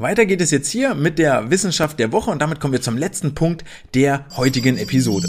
[0.00, 2.96] Weiter geht es jetzt hier mit der Wissenschaft der Woche und damit kommen wir zum
[2.96, 3.64] letzten Punkt
[3.94, 5.28] der heutigen Episode.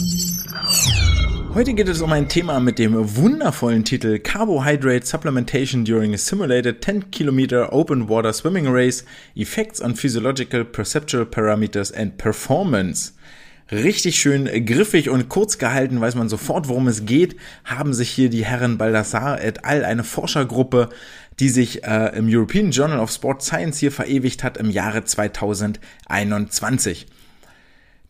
[1.60, 6.82] Heute geht es um ein Thema mit dem wundervollen Titel Carbohydrate Supplementation during a Simulated
[6.82, 9.04] 10 Kilometer Open Water Swimming Race
[9.36, 13.12] Effects on Physiological Perceptual Parameters and Performance.
[13.74, 17.36] Richtig schön griffig und kurz gehalten, weiß man sofort, worum es geht,
[17.66, 20.88] haben sich hier die Herren Baldassar et al., eine Forschergruppe,
[21.42, 27.06] die sich äh, im European Journal of Sport Science hier verewigt hat im Jahre 2021.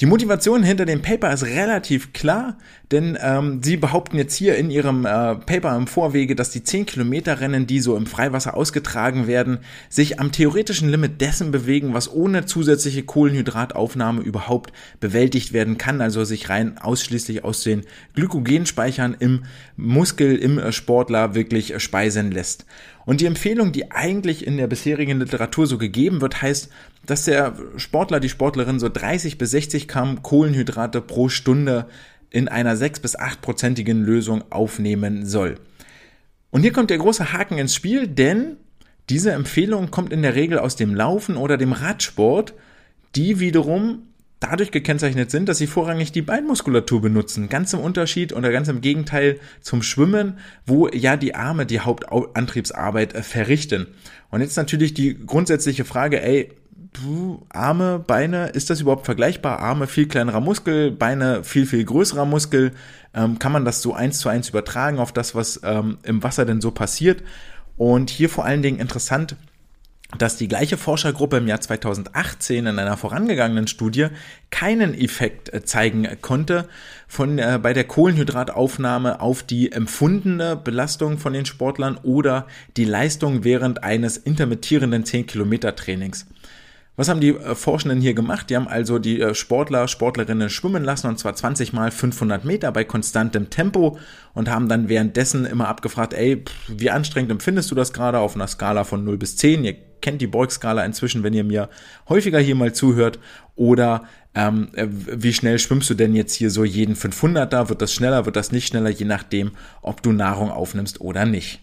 [0.02, 2.58] Die Motivation hinter dem Paper ist relativ klar,
[2.90, 6.86] denn ähm, sie behaupten jetzt hier in ihrem äh, Paper im Vorwege, dass die 10
[6.86, 9.58] Kilometer Rennen, die so im Freiwasser ausgetragen werden,
[9.90, 14.72] sich am theoretischen Limit dessen bewegen, was ohne zusätzliche Kohlenhydrataufnahme überhaupt
[15.02, 17.82] bewältigt werden kann, also sich rein ausschließlich aus den
[18.14, 19.44] Glykogenspeichern im
[19.76, 22.66] Muskel, im Sportler wirklich speisen lässt.
[23.06, 26.70] Und die Empfehlung, die eigentlich in der bisherigen Literatur so gegeben wird, heißt,
[27.10, 31.88] dass der Sportler, die Sportlerin so 30 bis 60 Gramm Kohlenhydrate pro Stunde
[32.30, 35.56] in einer 6 bis 8-prozentigen Lösung aufnehmen soll.
[36.52, 38.58] Und hier kommt der große Haken ins Spiel, denn
[39.10, 42.54] diese Empfehlung kommt in der Regel aus dem Laufen oder dem Radsport,
[43.16, 44.04] die wiederum
[44.40, 47.50] dadurch gekennzeichnet sind, dass sie vorrangig die Beinmuskulatur benutzen.
[47.50, 53.14] Ganz im Unterschied oder ganz im Gegenteil zum Schwimmen, wo ja die Arme die Hauptantriebsarbeit
[53.26, 53.88] verrichten.
[54.30, 56.52] Und jetzt natürlich die grundsätzliche Frage, ey,
[57.50, 59.60] Arme, Beine, ist das überhaupt vergleichbar?
[59.60, 62.74] Arme viel kleinerer Muskel, Beine viel, viel größerer Muskel.
[63.14, 66.46] Ähm, kann man das so eins zu eins übertragen auf das, was ähm, im Wasser
[66.46, 67.24] denn so passiert?
[67.78, 69.36] Und hier vor allen Dingen interessant,
[70.18, 74.08] dass die gleiche Forschergruppe im Jahr 2018 in einer vorangegangenen Studie
[74.50, 76.68] keinen Effekt äh, zeigen konnte
[77.08, 83.44] von äh, bei der Kohlenhydrataufnahme auf die empfundene Belastung von den Sportlern oder die Leistung
[83.44, 86.26] während eines intermittierenden 10 Kilometer Trainings.
[87.00, 88.50] Was haben die äh, Forschenden hier gemacht?
[88.50, 92.74] Die haben also die äh, Sportler, Sportlerinnen schwimmen lassen und zwar 20 mal 500 Meter
[92.74, 93.98] bei konstantem Tempo
[94.34, 98.48] und haben dann währenddessen immer abgefragt, ey, wie anstrengend empfindest du das gerade auf einer
[98.48, 99.64] Skala von 0 bis 10?
[99.64, 101.70] Ihr kennt die Beugskala inzwischen, wenn ihr mir
[102.10, 103.18] häufiger hier mal zuhört.
[103.56, 104.04] Oder
[104.36, 107.70] ähm, äh, wie schnell schwimmst du denn jetzt hier so jeden 500er?
[107.70, 111.62] Wird das schneller, wird das nicht schneller, je nachdem, ob du Nahrung aufnimmst oder nicht.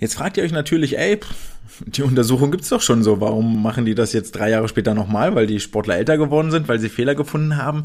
[0.00, 1.20] Jetzt fragt ihr euch natürlich, ey,
[1.86, 3.20] die Untersuchung gibt's doch schon so.
[3.20, 5.34] Warum machen die das jetzt drei Jahre später nochmal?
[5.34, 7.82] Weil die Sportler älter geworden sind, weil sie Fehler gefunden haben.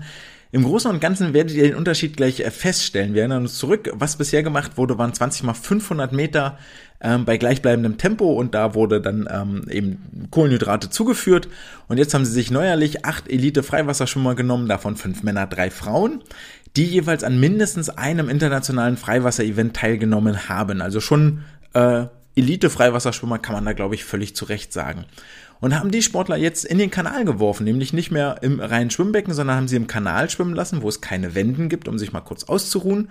[0.51, 3.13] Im Großen und Ganzen werdet ihr den Unterschied gleich äh, feststellen.
[3.13, 3.91] Wir erinnern uns zurück.
[3.93, 6.57] Was bisher gemacht wurde, waren 20 mal 500 Meter
[7.01, 11.49] ähm, bei gleichbleibendem Tempo und da wurde dann ähm, eben Kohlenhydrate zugeführt.
[11.89, 16.23] Und jetzt haben sie sich neuerlich acht Elite-Freiwasserschwimmer genommen, davon fünf Männer, drei Frauen
[16.75, 20.81] die jeweils an mindestens einem internationalen Freiwasser-Event teilgenommen haben.
[20.81, 21.43] Also schon
[21.75, 25.05] äh, Elite-Freiwasserschwimmer kann man da, glaube ich, völlig zu Recht sagen.
[25.61, 29.33] Und haben die Sportler jetzt in den Kanal geworfen, nämlich nicht mehr im reinen Schwimmbecken,
[29.33, 32.21] sondern haben sie im Kanal schwimmen lassen, wo es keine Wänden gibt, um sich mal
[32.21, 33.09] kurz auszuruhen.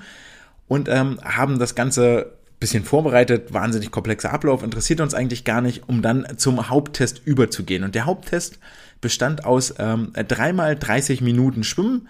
[0.68, 5.86] Und ähm, haben das Ganze bisschen vorbereitet, wahnsinnig komplexer Ablauf, interessiert uns eigentlich gar nicht,
[5.86, 7.84] um dann zum Haupttest überzugehen.
[7.84, 8.58] Und der Haupttest
[9.02, 12.08] bestand aus ähm, dreimal 30 Minuten Schwimmen,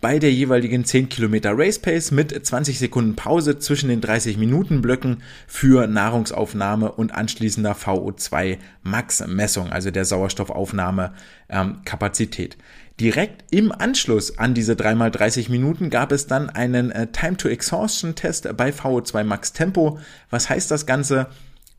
[0.00, 4.80] bei der jeweiligen 10 Kilometer Race Pace mit 20 Sekunden Pause zwischen den 30 Minuten
[4.80, 12.54] Blöcken für Nahrungsaufnahme und anschließender VO2 Max Messung, also der Sauerstoffaufnahmekapazität.
[12.54, 12.60] Ähm,
[13.00, 19.22] Direkt im Anschluss an diese 3x30 Minuten gab es dann einen äh, Time-to-Exhaustion-Test bei VO2
[19.22, 20.00] Max Tempo.
[20.30, 21.28] Was heißt das Ganze?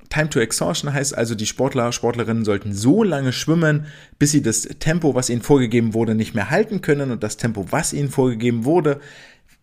[0.10, 3.86] Time to Exhaustion heißt also, die Sportler, Sportlerinnen sollten so lange schwimmen,
[4.18, 7.12] bis sie das Tempo, was ihnen vorgegeben wurde, nicht mehr halten können.
[7.12, 9.00] Und das Tempo, was ihnen vorgegeben wurde,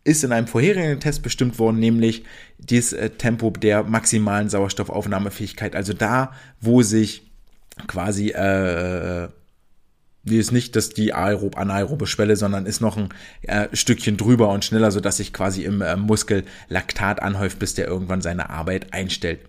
[0.05, 2.25] ist in einem vorherigen Test bestimmt worden, nämlich
[2.59, 5.75] das äh, Tempo der maximalen Sauerstoffaufnahmefähigkeit.
[5.75, 7.29] Also da, wo sich
[7.89, 9.29] quasi äh,
[10.23, 13.09] die ist nicht dass die aerob anaerobe Schwelle, sondern ist noch ein
[13.43, 17.75] äh, Stückchen drüber und schneller, so dass sich quasi im äh, Muskel Laktat anhäuft, bis
[17.75, 19.41] der irgendwann seine Arbeit einstellt.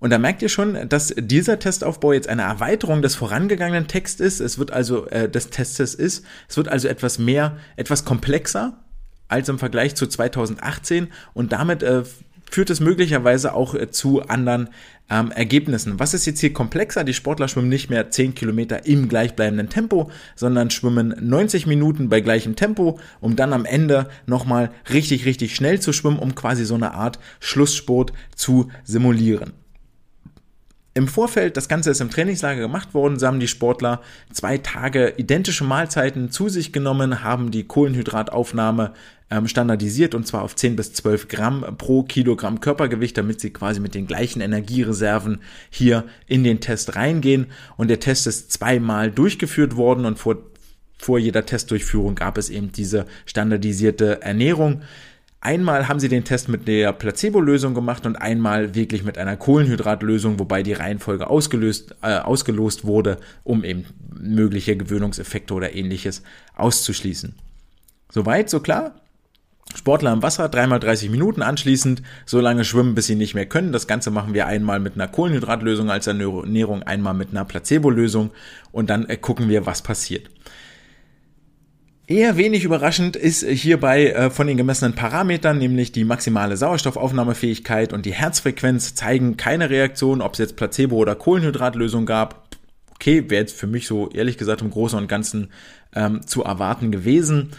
[0.00, 4.40] Und da merkt ihr schon, dass dieser Testaufbau jetzt eine Erweiterung des vorangegangenen Texts ist.
[4.40, 6.24] Es wird also äh, des Testes ist.
[6.48, 8.82] Es wird also etwas mehr, etwas komplexer
[9.28, 12.02] als im Vergleich zu 2018 und damit äh,
[12.50, 14.70] führt es möglicherweise auch äh, zu anderen
[15.08, 16.00] ähm, Ergebnissen.
[16.00, 17.04] Was ist jetzt hier komplexer?
[17.04, 22.20] Die Sportler schwimmen nicht mehr 10 Kilometer im gleichbleibenden Tempo, sondern schwimmen 90 Minuten bei
[22.20, 26.74] gleichem Tempo, um dann am Ende nochmal richtig, richtig schnell zu schwimmen, um quasi so
[26.74, 29.59] eine Art Schlusssport zu simulieren.
[30.92, 34.00] Im Vorfeld, das Ganze ist im Trainingslager gemacht worden, so haben die Sportler
[34.32, 38.92] zwei Tage identische Mahlzeiten zu sich genommen, haben die Kohlenhydrataufnahme
[39.30, 43.78] ähm, standardisiert und zwar auf 10 bis 12 Gramm pro Kilogramm Körpergewicht, damit sie quasi
[43.78, 45.38] mit den gleichen Energiereserven
[45.70, 47.46] hier in den Test reingehen.
[47.76, 50.38] Und der Test ist zweimal durchgeführt worden und vor,
[50.98, 54.82] vor jeder Testdurchführung gab es eben diese standardisierte Ernährung.
[55.42, 60.38] Einmal haben sie den Test mit der Placebo-Lösung gemacht und einmal wirklich mit einer Kohlenhydratlösung,
[60.38, 66.22] wobei die Reihenfolge ausgelöst, äh, ausgelost wurde, um eben mögliche Gewöhnungseffekte oder ähnliches
[66.56, 67.34] auszuschließen.
[68.10, 69.00] Soweit, so klar?
[69.74, 73.72] Sportler im Wasser, dreimal 30 Minuten anschließend, so lange schwimmen, bis sie nicht mehr können.
[73.72, 78.30] Das Ganze machen wir einmal mit einer Kohlenhydratlösung als Ernährung, einmal mit einer Placebo-Lösung
[78.72, 80.28] und dann äh, gucken wir, was passiert.
[82.10, 88.04] Eher wenig überraschend ist hierbei äh, von den gemessenen Parametern, nämlich die maximale Sauerstoffaufnahmefähigkeit und
[88.04, 92.56] die Herzfrequenz zeigen keine Reaktion, ob es jetzt Placebo- oder Kohlenhydratlösung gab.
[92.96, 95.52] Okay, wäre jetzt für mich so ehrlich gesagt im Großen und Ganzen
[95.94, 97.50] ähm, zu erwarten gewesen.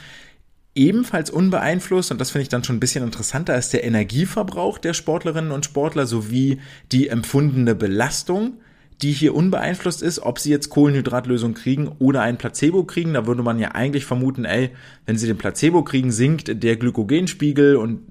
[0.75, 4.93] Ebenfalls unbeeinflusst, und das finde ich dann schon ein bisschen interessanter, ist der Energieverbrauch der
[4.93, 6.59] Sportlerinnen und Sportler sowie
[6.91, 8.57] die empfundene Belastung
[9.01, 13.13] die hier unbeeinflusst ist, ob sie jetzt Kohlenhydratlösung kriegen oder ein Placebo kriegen.
[13.13, 14.71] Da würde man ja eigentlich vermuten, ey,
[15.05, 18.01] wenn sie den Placebo kriegen, sinkt der Glykogenspiegel und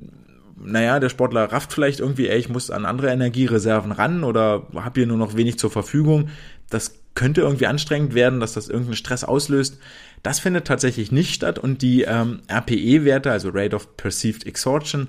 [0.62, 5.01] naja, der Sportler rafft vielleicht irgendwie, ey, ich muss an andere Energiereserven ran oder habe
[5.01, 6.28] hier nur noch wenig zur Verfügung.
[6.68, 9.78] Das könnte irgendwie anstrengend werden, dass das irgendeinen Stress auslöst.
[10.22, 15.09] Das findet tatsächlich nicht statt und die ähm, RPE-Werte, also Rate of Perceived Exhaustion,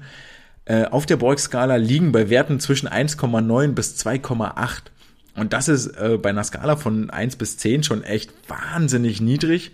[0.65, 4.83] äh, auf der Borg-Skala liegen bei Werten zwischen 1,9 bis 2,8.
[5.35, 9.71] Und das ist äh, bei einer Skala von 1 bis 10 schon echt wahnsinnig niedrig.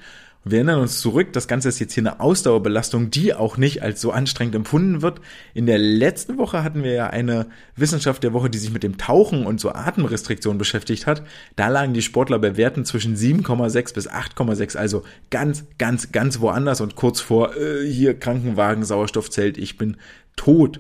[0.50, 4.00] Wir erinnern uns zurück, das Ganze ist jetzt hier eine Ausdauerbelastung, die auch nicht als
[4.00, 5.20] so anstrengend empfunden wird.
[5.54, 8.98] In der letzten Woche hatten wir ja eine Wissenschaft der Woche, die sich mit dem
[8.98, 11.24] Tauchen und so Atemrestriktionen beschäftigt hat.
[11.56, 16.80] Da lagen die Sportler bei Werten zwischen 7,6 bis 8,6, also ganz, ganz, ganz woanders
[16.80, 19.98] und kurz vor äh, hier Krankenwagen, Sauerstoffzelt, ich bin
[20.38, 20.80] tot.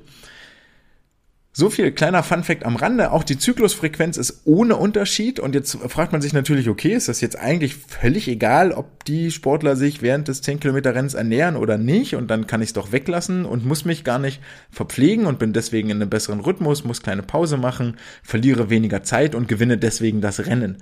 [1.59, 3.11] So viel kleiner Funfact am Rande.
[3.11, 5.39] Auch die Zyklusfrequenz ist ohne Unterschied.
[5.39, 9.31] Und jetzt fragt man sich natürlich, okay, ist das jetzt eigentlich völlig egal, ob die
[9.31, 12.13] Sportler sich während des 10 Kilometer Rennens ernähren oder nicht?
[12.13, 14.39] Und dann kann ich es doch weglassen und muss mich gar nicht
[14.69, 19.33] verpflegen und bin deswegen in einem besseren Rhythmus, muss kleine Pause machen, verliere weniger Zeit
[19.33, 20.77] und gewinne deswegen das Rennen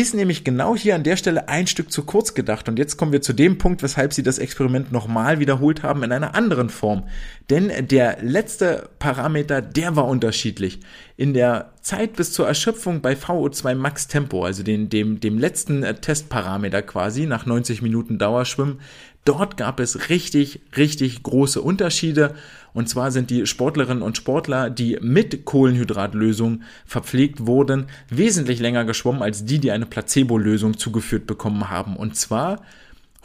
[0.00, 2.68] ist nämlich genau hier an der Stelle ein Stück zu kurz gedacht.
[2.68, 6.12] Und jetzt kommen wir zu dem Punkt, weshalb sie das Experiment nochmal wiederholt haben in
[6.12, 7.04] einer anderen Form.
[7.50, 10.80] Denn der letzte Parameter, der war unterschiedlich.
[11.16, 15.82] In der Zeit bis zur Erschöpfung bei VO2 Max Tempo, also den, dem, dem letzten
[15.82, 18.80] äh, Testparameter quasi nach 90 Minuten Dauerschwimmen,
[19.26, 22.34] dort gab es richtig, richtig große Unterschiede.
[22.72, 29.22] Und zwar sind die Sportlerinnen und Sportler, die mit Kohlenhydratlösung verpflegt wurden, wesentlich länger geschwommen
[29.22, 31.96] als die, die eine Placebo-Lösung zugeführt bekommen haben.
[31.96, 32.62] Und zwar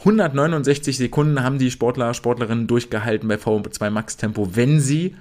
[0.00, 5.14] 169 Sekunden haben die Sportler, Sportlerinnen durchgehalten bei VO2 Max Tempo, wenn sie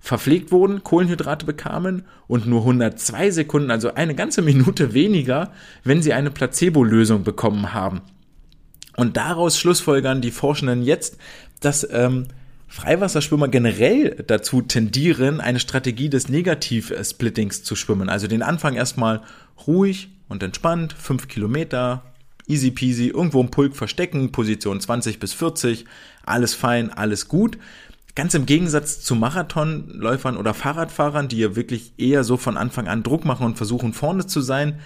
[0.00, 5.52] verpflegt wurden, Kohlenhydrate bekamen und nur 102 Sekunden, also eine ganze Minute weniger,
[5.84, 8.00] wenn sie eine Placebo-Lösung bekommen haben.
[8.98, 11.18] Und daraus schlussfolgern die Forschenden jetzt,
[11.60, 12.26] dass ähm,
[12.66, 18.08] Freiwasserschwimmer generell dazu tendieren, eine Strategie des Negativ-Splittings zu schwimmen.
[18.08, 19.20] Also den Anfang erstmal
[19.68, 22.02] ruhig und entspannt, fünf Kilometer,
[22.48, 25.84] easy peasy, irgendwo im Pulk verstecken, Position 20 bis 40,
[26.26, 27.56] alles fein, alles gut.
[28.16, 33.04] Ganz im Gegensatz zu Marathonläufern oder Fahrradfahrern, die ja wirklich eher so von Anfang an
[33.04, 34.80] Druck machen und versuchen vorne zu sein,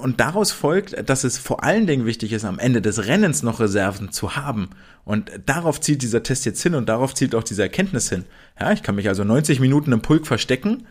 [0.00, 3.60] und daraus folgt, dass es vor allen Dingen wichtig ist, am Ende des Rennens noch
[3.60, 4.70] Reserven zu haben.
[5.04, 8.24] Und darauf zielt dieser Test jetzt hin und darauf zielt auch diese Erkenntnis hin.
[8.58, 10.86] Ja, ich kann mich also 90 Minuten im Pulk verstecken,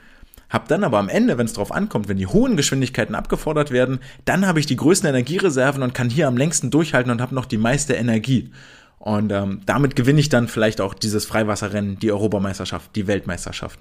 [0.49, 3.99] habe dann aber am Ende, wenn es drauf ankommt, wenn die hohen Geschwindigkeiten abgefordert werden,
[4.25, 7.45] dann habe ich die größten Energiereserven und kann hier am längsten durchhalten und habe noch
[7.45, 8.51] die meiste Energie.
[8.97, 13.79] Und ähm, damit gewinne ich dann vielleicht auch dieses Freiwasserrennen, die Europameisterschaft, die Weltmeisterschaft.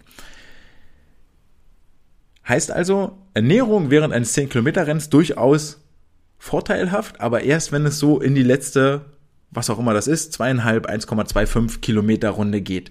[2.49, 5.85] Heißt also, Ernährung während eines 10-Kilometer-Renns durchaus
[6.39, 9.05] vorteilhaft, aber erst wenn es so in die letzte,
[9.51, 12.91] was auch immer das ist, zweieinhalb, 1,25 Kilometer Runde geht.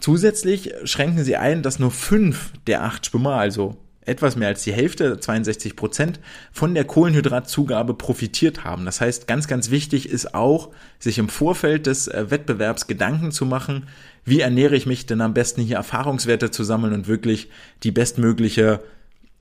[0.00, 4.72] Zusätzlich schränken sie ein, dass nur fünf der acht Schwimmer, also etwas mehr als die
[4.72, 6.18] Hälfte, 62 Prozent,
[6.50, 8.84] von der Kohlenhydratzugabe profitiert haben.
[8.84, 13.46] Das heißt, ganz, ganz wichtig ist auch, sich im Vorfeld des äh, Wettbewerbs Gedanken zu
[13.46, 13.86] machen,
[14.24, 17.50] wie ernähre ich mich denn am besten hier Erfahrungswerte zu sammeln und wirklich
[17.82, 18.80] die bestmögliche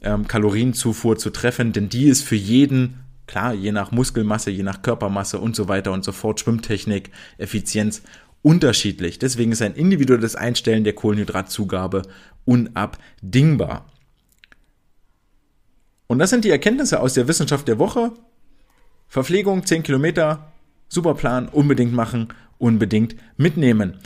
[0.01, 4.81] ähm, Kalorienzufuhr zu treffen, denn die ist für jeden, klar, je nach Muskelmasse, je nach
[4.81, 8.01] Körpermasse und so weiter und so fort, Schwimmtechnik, Effizienz
[8.41, 9.19] unterschiedlich.
[9.19, 12.01] Deswegen ist ein individuelles Einstellen der Kohlenhydratzugabe
[12.45, 13.85] unabdingbar.
[16.07, 18.11] Und das sind die Erkenntnisse aus der Wissenschaft der Woche.
[19.07, 20.51] Verpflegung 10 Kilometer,
[20.89, 23.99] super Plan, unbedingt machen, unbedingt mitnehmen.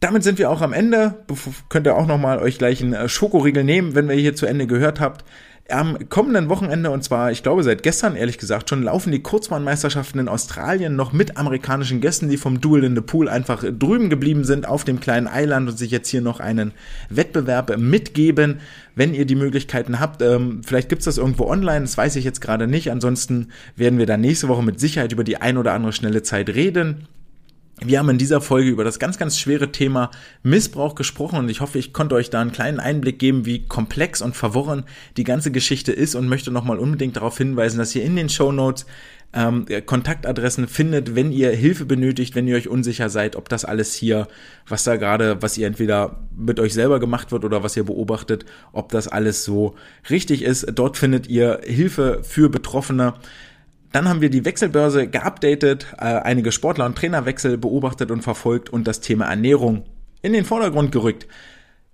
[0.00, 1.24] Damit sind wir auch am Ende.
[1.68, 4.66] Könnt ihr auch nochmal euch gleich einen äh, Schokoriegel nehmen, wenn ihr hier zu Ende
[4.66, 5.24] gehört habt.
[5.70, 10.18] Am kommenden Wochenende, und zwar, ich glaube, seit gestern, ehrlich gesagt, schon laufen die Kurzbahnmeisterschaften
[10.18, 14.44] in Australien noch mit amerikanischen Gästen, die vom Duel in the Pool einfach drüben geblieben
[14.44, 16.72] sind auf dem kleinen Eiland und sich jetzt hier noch einen
[17.10, 18.60] Wettbewerb mitgeben,
[18.94, 20.22] wenn ihr die Möglichkeiten habt.
[20.22, 22.90] Ähm, vielleicht gibt's das irgendwo online, das weiß ich jetzt gerade nicht.
[22.90, 26.48] Ansonsten werden wir dann nächste Woche mit Sicherheit über die ein oder andere schnelle Zeit
[26.48, 27.08] reden.
[27.84, 30.10] Wir haben in dieser Folge über das ganz, ganz schwere Thema
[30.42, 34.20] Missbrauch gesprochen und ich hoffe, ich konnte euch da einen kleinen Einblick geben, wie komplex
[34.20, 34.84] und verworren
[35.16, 38.50] die ganze Geschichte ist und möchte nochmal unbedingt darauf hinweisen, dass ihr in den Show
[38.50, 38.84] Notes
[39.32, 43.94] ähm, Kontaktadressen findet, wenn ihr Hilfe benötigt, wenn ihr euch unsicher seid, ob das alles
[43.94, 44.26] hier,
[44.66, 48.46] was da gerade, was ihr entweder mit euch selber gemacht wird oder was ihr beobachtet,
[48.72, 49.74] ob das alles so
[50.08, 50.66] richtig ist.
[50.74, 53.14] Dort findet ihr Hilfe für Betroffene.
[53.92, 58.86] Dann haben wir die Wechselbörse geupdatet, äh, einige Sportler- und Trainerwechsel beobachtet und verfolgt und
[58.86, 59.84] das Thema Ernährung
[60.22, 61.26] in den Vordergrund gerückt.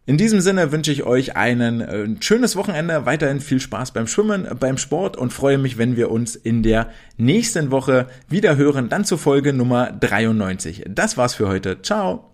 [0.06, 4.06] In diesem Sinne wünsche ich euch einen, äh, ein schönes Wochenende, weiterhin viel Spaß beim
[4.06, 8.90] Schwimmen, beim Sport und freue mich, wenn wir uns in der nächsten Woche wieder hören,
[8.90, 10.84] dann zur Folge Nummer 93.
[10.88, 11.80] Das war's für heute.
[11.80, 12.33] Ciao!